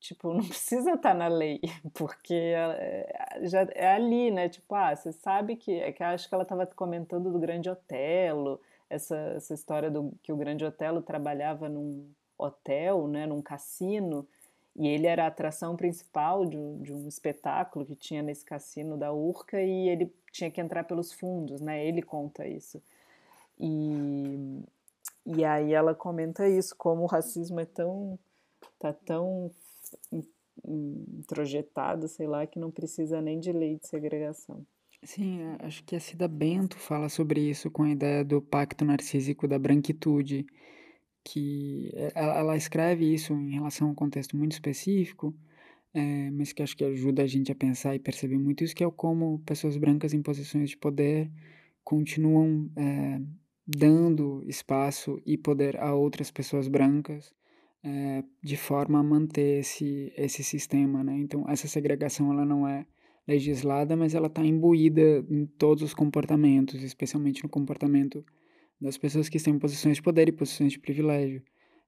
Tipo, 0.00 0.32
não 0.32 0.40
precisa 0.48 0.92
estar 0.94 1.10
tá 1.10 1.14
na 1.14 1.28
lei, 1.28 1.60
porque 1.94 2.34
é, 2.34 3.40
já 3.42 3.62
é 3.74 3.94
ali, 3.94 4.30
né? 4.30 4.48
Tipo, 4.48 4.74
ah, 4.74 4.94
você 4.94 5.12
sabe 5.12 5.56
que. 5.56 5.72
É 5.72 5.92
que 5.92 6.02
acho 6.02 6.28
que 6.28 6.34
ela 6.34 6.44
estava 6.44 6.66
comentando 6.66 7.30
do 7.30 7.38
Grande 7.38 7.70
Otelo, 7.70 8.60
essa, 8.88 9.16
essa 9.36 9.54
história 9.54 9.90
do 9.90 10.12
que 10.22 10.32
o 10.32 10.36
Grande 10.36 10.64
Otelo 10.64 11.02
trabalhava 11.02 11.68
num 11.68 12.12
hotel, 12.36 13.06
né, 13.06 13.26
num 13.26 13.42
cassino, 13.42 14.26
e 14.80 14.88
ele 14.88 15.06
era 15.06 15.24
a 15.24 15.26
atração 15.26 15.76
principal 15.76 16.46
de 16.46 16.56
um, 16.56 16.80
de 16.80 16.90
um 16.90 17.06
espetáculo 17.06 17.84
que 17.84 17.94
tinha 17.94 18.22
nesse 18.22 18.42
cassino 18.42 18.96
da 18.96 19.12
Urca 19.12 19.60
e 19.60 19.90
ele 19.90 20.10
tinha 20.32 20.50
que 20.50 20.58
entrar 20.58 20.84
pelos 20.84 21.12
fundos, 21.12 21.60
né? 21.60 21.86
Ele 21.86 22.00
conta 22.00 22.48
isso. 22.48 22.82
E, 23.58 24.62
e 25.26 25.44
aí 25.44 25.74
ela 25.74 25.94
comenta 25.94 26.48
isso, 26.48 26.74
como 26.74 27.02
o 27.02 27.06
racismo 27.06 27.60
é 27.60 27.66
tão 27.66 28.18
tá 28.78 28.94
tão 28.94 29.50
introjetado, 30.64 32.08
sei 32.08 32.26
lá, 32.26 32.46
que 32.46 32.58
não 32.58 32.70
precisa 32.70 33.20
nem 33.20 33.38
de 33.38 33.52
lei 33.52 33.76
de 33.76 33.86
segregação. 33.86 34.64
Sim, 35.02 35.40
acho 35.58 35.84
que 35.84 35.94
a 35.94 36.00
Cida 36.00 36.26
Bento 36.26 36.78
fala 36.78 37.10
sobre 37.10 37.42
isso 37.42 37.70
com 37.70 37.82
a 37.82 37.90
ideia 37.90 38.24
do 38.24 38.40
pacto 38.40 38.82
narcísico 38.86 39.46
da 39.46 39.58
branquitude, 39.58 40.46
que 41.32 41.90
eh, 41.94 42.12
ela, 42.14 42.38
ela 42.38 42.56
escreve 42.56 43.12
isso 43.12 43.32
em 43.34 43.52
relação 43.52 43.88
a 43.88 43.90
um 43.92 43.94
contexto 43.94 44.36
muito 44.36 44.52
específico, 44.52 45.34
é, 45.94 46.30
mas 46.30 46.52
que 46.52 46.62
acho 46.62 46.76
que 46.76 46.84
ajuda 46.84 47.22
a 47.22 47.26
gente 47.26 47.52
a 47.52 47.54
pensar 47.54 47.94
e 47.94 47.98
perceber 47.98 48.38
muito 48.38 48.64
isso, 48.64 48.74
que 48.74 48.84
é 48.84 48.90
como 48.90 49.40
pessoas 49.40 49.76
brancas 49.76 50.14
em 50.14 50.22
posições 50.22 50.70
de 50.70 50.76
poder 50.76 51.30
continuam 51.84 52.70
é, 52.76 53.20
dando 53.66 54.42
espaço 54.46 55.20
e 55.26 55.36
poder 55.36 55.76
a 55.80 55.94
outras 55.94 56.30
pessoas 56.30 56.68
brancas 56.68 57.32
é, 57.82 58.22
de 58.42 58.56
forma 58.56 58.98
a 58.98 59.02
manter 59.02 59.60
esse, 59.60 60.12
esse 60.16 60.42
sistema, 60.44 61.02
né? 61.02 61.16
Então, 61.18 61.44
essa 61.48 61.66
segregação, 61.68 62.32
ela 62.32 62.44
não 62.44 62.66
é 62.68 62.86
legislada, 63.26 63.96
mas 63.96 64.14
ela 64.14 64.26
está 64.26 64.44
imbuída 64.44 65.24
em 65.30 65.46
todos 65.46 65.82
os 65.82 65.94
comportamentos, 65.94 66.82
especialmente 66.82 67.42
no 67.42 67.48
comportamento 67.48 68.24
das 68.80 68.96
pessoas 68.96 69.28
que 69.28 69.36
estão 69.36 69.54
em 69.54 69.58
posições 69.58 69.96
de 69.96 70.02
poder 70.02 70.28
e 70.28 70.32
posições 70.32 70.72
de 70.72 70.78
privilégio. 70.78 71.42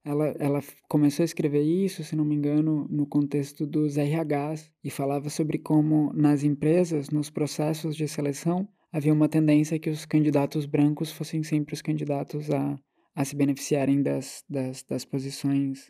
Ela, 0.05 0.35
ela 0.37 0.61
começou 0.89 1.23
a 1.23 1.25
escrever 1.25 1.61
isso, 1.61 2.03
se 2.03 2.15
não 2.15 2.25
me 2.25 2.35
engano, 2.35 2.85
no 2.89 3.07
contexto 3.07 3.65
dos 3.65 3.95
RHs 3.95 4.69
e 4.83 4.89
falava 4.89 5.29
sobre 5.29 5.57
como 5.57 6.11
nas 6.13 6.43
empresas, 6.43 7.09
nos 7.09 7.29
processos 7.29 7.95
de 7.95 8.05
seleção, 8.07 8.67
havia 8.91 9.13
uma 9.13 9.29
tendência 9.29 9.79
que 9.79 9.89
os 9.89 10.05
candidatos 10.05 10.65
brancos 10.65 11.11
fossem 11.11 11.41
sempre 11.41 11.73
os 11.73 11.81
candidatos 11.81 12.51
a, 12.51 12.77
a 13.15 13.25
se 13.25 13.35
beneficiarem 13.35 14.03
das, 14.03 14.43
das, 14.49 14.83
das 14.83 15.05
posições 15.05 15.89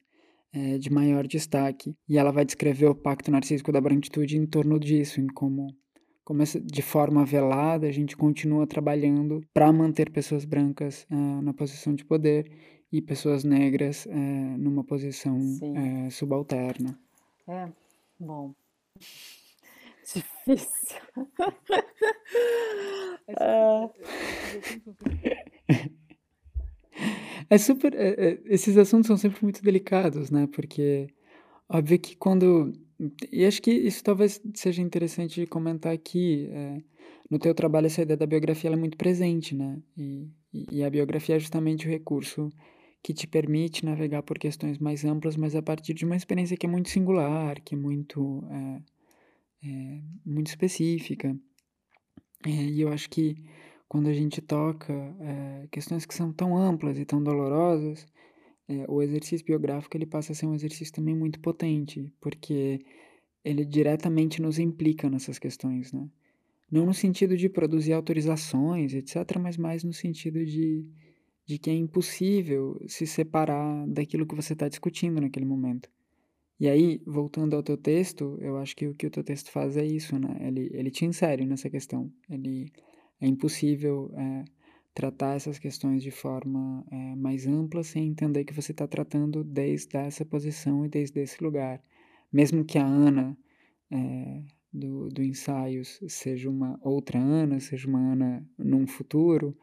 é, 0.54 0.78
de 0.78 0.92
maior 0.92 1.26
destaque. 1.26 1.96
E 2.08 2.18
ela 2.18 2.32
vai 2.32 2.46
descrever 2.46 2.86
o 2.86 2.96
pacto 2.96 3.32
narcísico 3.32 3.72
da 3.72 3.82
branquitude 3.82 4.38
em 4.38 4.46
torno 4.46 4.80
disso, 4.80 5.20
em 5.20 5.28
como 5.28 5.76
começa 6.24 6.60
de 6.60 6.82
forma 6.82 7.26
velada, 7.26 7.88
a 7.88 7.92
gente 7.92 8.16
continua 8.16 8.66
trabalhando 8.66 9.42
para 9.54 9.72
manter 9.72 10.10
pessoas 10.10 10.46
brancas 10.46 11.06
uh, 11.12 11.42
na 11.42 11.54
posição 11.54 11.94
de 11.94 12.06
poder 12.06 12.50
e 12.92 13.02
pessoas 13.02 13.44
negras 13.44 14.06
é, 14.06 14.14
numa 14.14 14.84
posição 14.84 15.40
é, 16.06 16.10
subalterna. 16.12 16.96
É, 17.48 17.68
bom. 18.20 18.54
Difícil. 20.06 21.02
é... 23.28 23.90
é 27.50 27.58
super. 27.58 27.96
É, 27.96 28.10
é, 28.10 28.40
esses 28.46 28.78
assuntos 28.78 29.08
são 29.08 29.18
sempre 29.18 29.42
muito 29.42 29.64
delicados, 29.64 30.30
né? 30.30 30.48
Porque, 30.54 31.08
óbvio 31.74 32.00
que 32.00 32.16
quando. 32.16 32.74
E 33.32 33.46
acho 33.46 33.62
que 33.62 33.72
isso 33.72 34.04
talvez 34.04 34.40
seja 34.54 34.82
interessante 34.82 35.42
de 35.42 35.48
comentar 35.48 35.94
aqui. 35.94 36.48
É, 36.52 36.82
no 37.30 37.40
teu 37.40 37.54
trabalho, 37.56 37.88
essa 37.88 38.04
ideia 38.04 38.18
da 38.18 38.28
biografia 38.28 38.70
é 38.70 38.76
muito 38.76 38.96
presente, 38.96 39.56
né? 39.56 39.82
E, 39.98 40.30
e 40.72 40.84
a 40.84 40.90
biografia 40.90 41.36
é 41.36 41.40
justamente 41.40 41.88
o 41.88 41.90
recurso 41.90 42.52
que 43.02 43.14
te 43.14 43.28
permite 43.28 43.84
navegar 43.84 44.24
por 44.24 44.38
questões 44.38 44.78
mais 44.78 45.04
amplas, 45.04 45.36
mas 45.36 45.56
a 45.56 45.62
partir 45.62 45.94
de 45.94 46.06
uma 46.06 46.16
experiência 46.16 46.56
que 46.56 46.66
é 46.66 46.70
muito 46.70 46.90
singular, 46.90 47.60
que 47.62 47.76
é 47.76 47.78
muito, 47.78 48.44
é, 48.50 48.82
é, 49.68 50.02
muito 50.26 50.48
específica. 50.48 51.36
É, 52.46 52.50
e 52.50 52.82
eu 52.82 52.90
acho 52.90 53.10
que 53.10 53.44
quando 53.90 54.08
a 54.08 54.14
gente 54.14 54.42
toca 54.42 54.94
é, 54.94 55.68
questões 55.72 56.06
que 56.06 56.14
são 56.14 56.32
tão 56.32 56.56
amplas 56.56 56.98
e 56.98 57.06
tão 57.06 57.22
dolorosas, 57.22 58.06
é, 58.68 58.86
o 58.88 59.02
exercício 59.02 59.46
biográfico 59.46 59.96
ele 59.96 60.06
passa 60.06 60.32
a 60.32 60.36
ser 60.36 60.46
um 60.46 60.56
exercício 60.56 60.94
também 60.94 61.16
muito 61.16 61.40
potente, 61.40 62.12
porque 62.20 62.80
ele 63.44 63.66
diretamente 63.66 64.42
nos 64.42 64.60
implica 64.60 65.10
nessas 65.10 65.38
questões, 65.38 65.92
né? 65.92 66.08
Não 66.72 66.86
no 66.86 66.94
sentido 66.94 67.38
de 67.38 67.50
produzir 67.50 67.94
autorizações, 67.94 68.94
etc., 68.94 69.38
mas 69.40 69.58
mais 69.58 69.84
no 69.84 69.94
sentido 69.94 70.44
de 70.46 70.86
de 71.46 71.58
que 71.58 71.70
é 71.70 71.74
impossível 71.74 72.80
se 72.88 73.06
separar 73.06 73.86
daquilo 73.88 74.26
que 74.26 74.36
você 74.36 74.54
está 74.54 74.68
discutindo 74.68 75.20
naquele 75.20 75.46
momento. 75.46 75.90
E 76.60 76.70
aí, 76.70 77.02
voltando 77.06 77.56
ao 77.56 77.64
teu 77.64 77.76
texto, 77.76 78.38
eu 78.40 78.58
acho 78.58 78.76
que 78.76 78.88
o 78.88 78.96
que 78.96 79.08
o 79.08 79.12
teu 79.12 79.24
texto 79.24 79.52
faz 79.52 79.76
é 79.76 79.86
isso, 79.86 80.18
né? 80.18 80.38
Ele, 80.40 80.70
ele 80.74 80.90
te 80.90 81.04
insere 81.04 81.46
nessa 81.46 81.70
questão. 81.70 82.12
Ele 82.30 82.72
é 83.20 83.28
impossível 83.28 84.14
é, 84.16 84.46
tratar 84.94 85.36
essas 85.36 85.58
questões 85.58 86.04
de 86.04 86.12
forma 86.12 86.86
é, 86.92 87.16
mais 87.16 87.48
ampla 87.48 87.84
sem 87.84 88.08
entender 88.08 88.46
que 88.46 88.54
você 88.54 88.72
está 88.72 88.88
tratando 88.88 89.44
desde 89.44 89.98
essa 89.98 90.24
posição 90.24 90.86
e 90.86 90.90
desde 90.90 91.20
esse 91.20 91.44
lugar. 91.44 91.82
Mesmo 92.32 92.64
que 92.64 92.78
a 92.78 92.86
Ana 92.86 93.38
é, 93.92 94.44
do, 94.72 95.10
do 95.10 95.24
ensaios 95.24 96.00
seja 96.08 96.50
uma 96.50 96.80
outra 96.82 97.20
Ana, 97.20 97.60
seja 97.60 97.88
uma 97.88 98.14
Ana 98.14 98.48
num 98.58 98.88
futuro, 98.88 99.58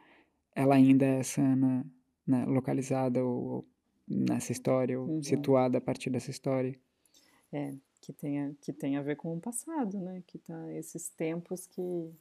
ela 0.54 0.74
ainda 0.74 1.04
é 1.04 1.18
essa 1.20 1.40
Ana 1.40 1.86
né, 2.26 2.44
localizada 2.44 3.24
ou, 3.24 3.66
nessa 4.06 4.52
história, 4.52 5.00
ou 5.00 5.08
uhum. 5.08 5.22
situada 5.22 5.78
a 5.78 5.80
partir 5.80 6.10
dessa 6.10 6.30
história. 6.30 6.78
É, 7.52 7.74
que 8.00 8.12
tem, 8.12 8.54
que 8.60 8.72
tem 8.72 8.96
a 8.96 9.02
ver 9.02 9.16
com 9.16 9.36
o 9.36 9.40
passado, 9.40 10.00
né? 10.00 10.22
Que 10.26 10.38
tá 10.38 10.72
esses 10.72 11.08
tempos 11.10 11.66
que, 11.66 12.12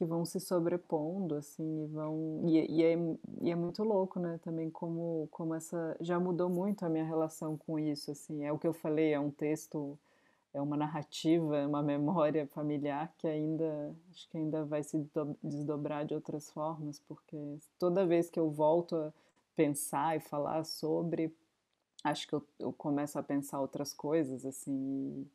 que 0.00 0.04
vão 0.06 0.24
se 0.24 0.40
sobrepondo, 0.40 1.34
assim, 1.34 1.84
e 1.84 1.86
vão... 1.88 2.40
E, 2.46 2.78
e, 2.78 2.82
é, 2.82 2.96
e 3.42 3.50
é 3.50 3.54
muito 3.54 3.84
louco, 3.84 4.18
né? 4.18 4.40
Também 4.42 4.70
como, 4.70 5.28
como 5.30 5.54
essa... 5.54 5.94
Já 6.00 6.18
mudou 6.18 6.48
muito 6.48 6.86
a 6.86 6.88
minha 6.88 7.04
relação 7.04 7.54
com 7.54 7.78
isso, 7.78 8.10
assim. 8.10 8.42
É 8.42 8.50
o 8.50 8.58
que 8.58 8.66
eu 8.66 8.72
falei, 8.72 9.12
é 9.12 9.20
um 9.20 9.30
texto 9.30 9.98
é 10.54 10.60
uma 10.60 10.74
narrativa, 10.74 11.58
é 11.58 11.66
uma 11.66 11.82
memória 11.82 12.46
familiar 12.46 13.12
que 13.18 13.28
ainda 13.28 13.94
acho 14.10 14.26
que 14.30 14.38
ainda 14.38 14.64
vai 14.64 14.82
se 14.82 15.06
desdobrar 15.42 16.06
de 16.06 16.14
outras 16.14 16.50
formas, 16.50 16.98
porque 17.00 17.36
toda 17.78 18.06
vez 18.06 18.30
que 18.30 18.40
eu 18.40 18.50
volto 18.50 18.96
a 18.96 19.12
pensar 19.54 20.16
e 20.16 20.20
falar 20.20 20.64
sobre, 20.64 21.30
acho 22.02 22.26
que 22.26 22.34
eu, 22.34 22.42
eu 22.58 22.72
começo 22.72 23.18
a 23.18 23.22
pensar 23.22 23.60
outras 23.60 23.92
coisas 23.92 24.46
assim, 24.46 25.28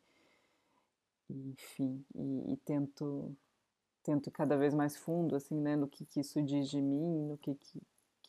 e, 1.30 1.50
enfim, 1.52 2.04
e, 2.14 2.52
e, 2.52 2.56
tento 2.58 3.34
tento 4.06 4.30
cada 4.30 4.56
vez 4.56 4.72
mais 4.72 4.96
fundo 4.96 5.34
assim, 5.34 5.60
né, 5.60 5.74
no 5.74 5.88
que, 5.88 6.06
que 6.06 6.20
isso 6.20 6.40
diz 6.40 6.70
de 6.70 6.80
mim, 6.80 7.26
no 7.26 7.36
que 7.36 7.56
que, 7.56 7.82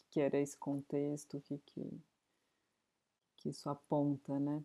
que 0.09 0.19
era 0.19 0.39
esse 0.39 0.57
contexto, 0.57 1.38
o 1.38 1.41
que 1.41 1.59
que 1.59 2.01
que 3.38 3.49
isso 3.49 3.69
aponta, 3.69 4.39
né? 4.39 4.63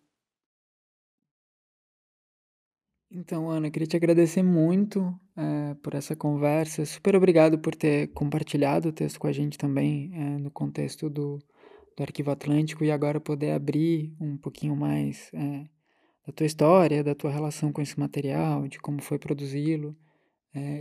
Então, 3.11 3.51
Ana, 3.51 3.71
queria 3.71 3.87
te 3.87 3.97
agradecer 3.97 4.43
muito 4.43 5.15
é, 5.37 5.75
por 5.83 5.93
essa 5.93 6.17
conversa. 6.17 6.87
Super 6.87 7.15
obrigado 7.15 7.59
por 7.59 7.75
ter 7.75 8.09
compartilhado 8.15 8.89
o 8.89 8.93
texto 8.93 9.21
com 9.21 9.27
a 9.27 9.33
gente 9.33 9.59
também 9.59 10.11
é, 10.15 10.39
no 10.39 10.51
contexto 10.51 11.11
do, 11.11 11.39
do 11.95 12.03
Arquivo 12.03 12.31
Atlântico 12.31 12.83
e 12.83 12.91
agora 12.91 13.21
poder 13.21 13.51
abrir 13.51 14.17
um 14.19 14.39
pouquinho 14.39 14.75
mais 14.75 15.31
é, 15.35 15.69
da 16.27 16.33
tua 16.33 16.47
história, 16.47 17.05
da 17.05 17.15
tua 17.15 17.31
relação 17.31 17.71
com 17.71 17.83
esse 17.83 18.01
material, 18.01 18.67
de 18.67 18.79
como 18.79 19.03
foi 19.03 19.19
produzi-lo. 19.19 19.95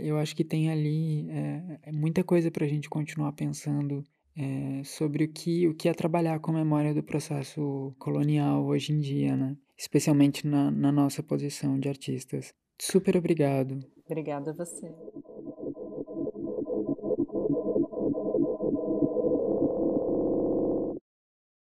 Eu 0.02 0.18
acho 0.18 0.36
que 0.36 0.44
tem 0.44 0.70
ali 0.70 1.26
muita 1.92 2.22
coisa 2.22 2.50
para 2.50 2.64
a 2.64 2.68
gente 2.68 2.90
continuar 2.90 3.32
pensando 3.32 4.04
sobre 4.84 5.24
o 5.24 5.28
que, 5.28 5.68
o 5.68 5.74
que 5.74 5.88
é 5.88 5.94
trabalhar 5.94 6.40
com 6.40 6.50
a 6.50 6.54
memória 6.54 6.94
do 6.94 7.02
processo 7.02 7.94
colonial 7.98 8.64
hoje 8.64 8.92
em 8.92 9.00
dia, 9.00 9.36
né? 9.36 9.56
especialmente 9.82 10.46
na, 10.46 10.70
na 10.70 10.92
nossa 10.92 11.22
posição 11.22 11.78
de 11.78 11.88
artistas. 11.88 12.54
Super 12.80 13.16
obrigado. 13.16 13.80
Obrigada 14.06 14.52
a 14.52 14.54
você. 14.54 14.92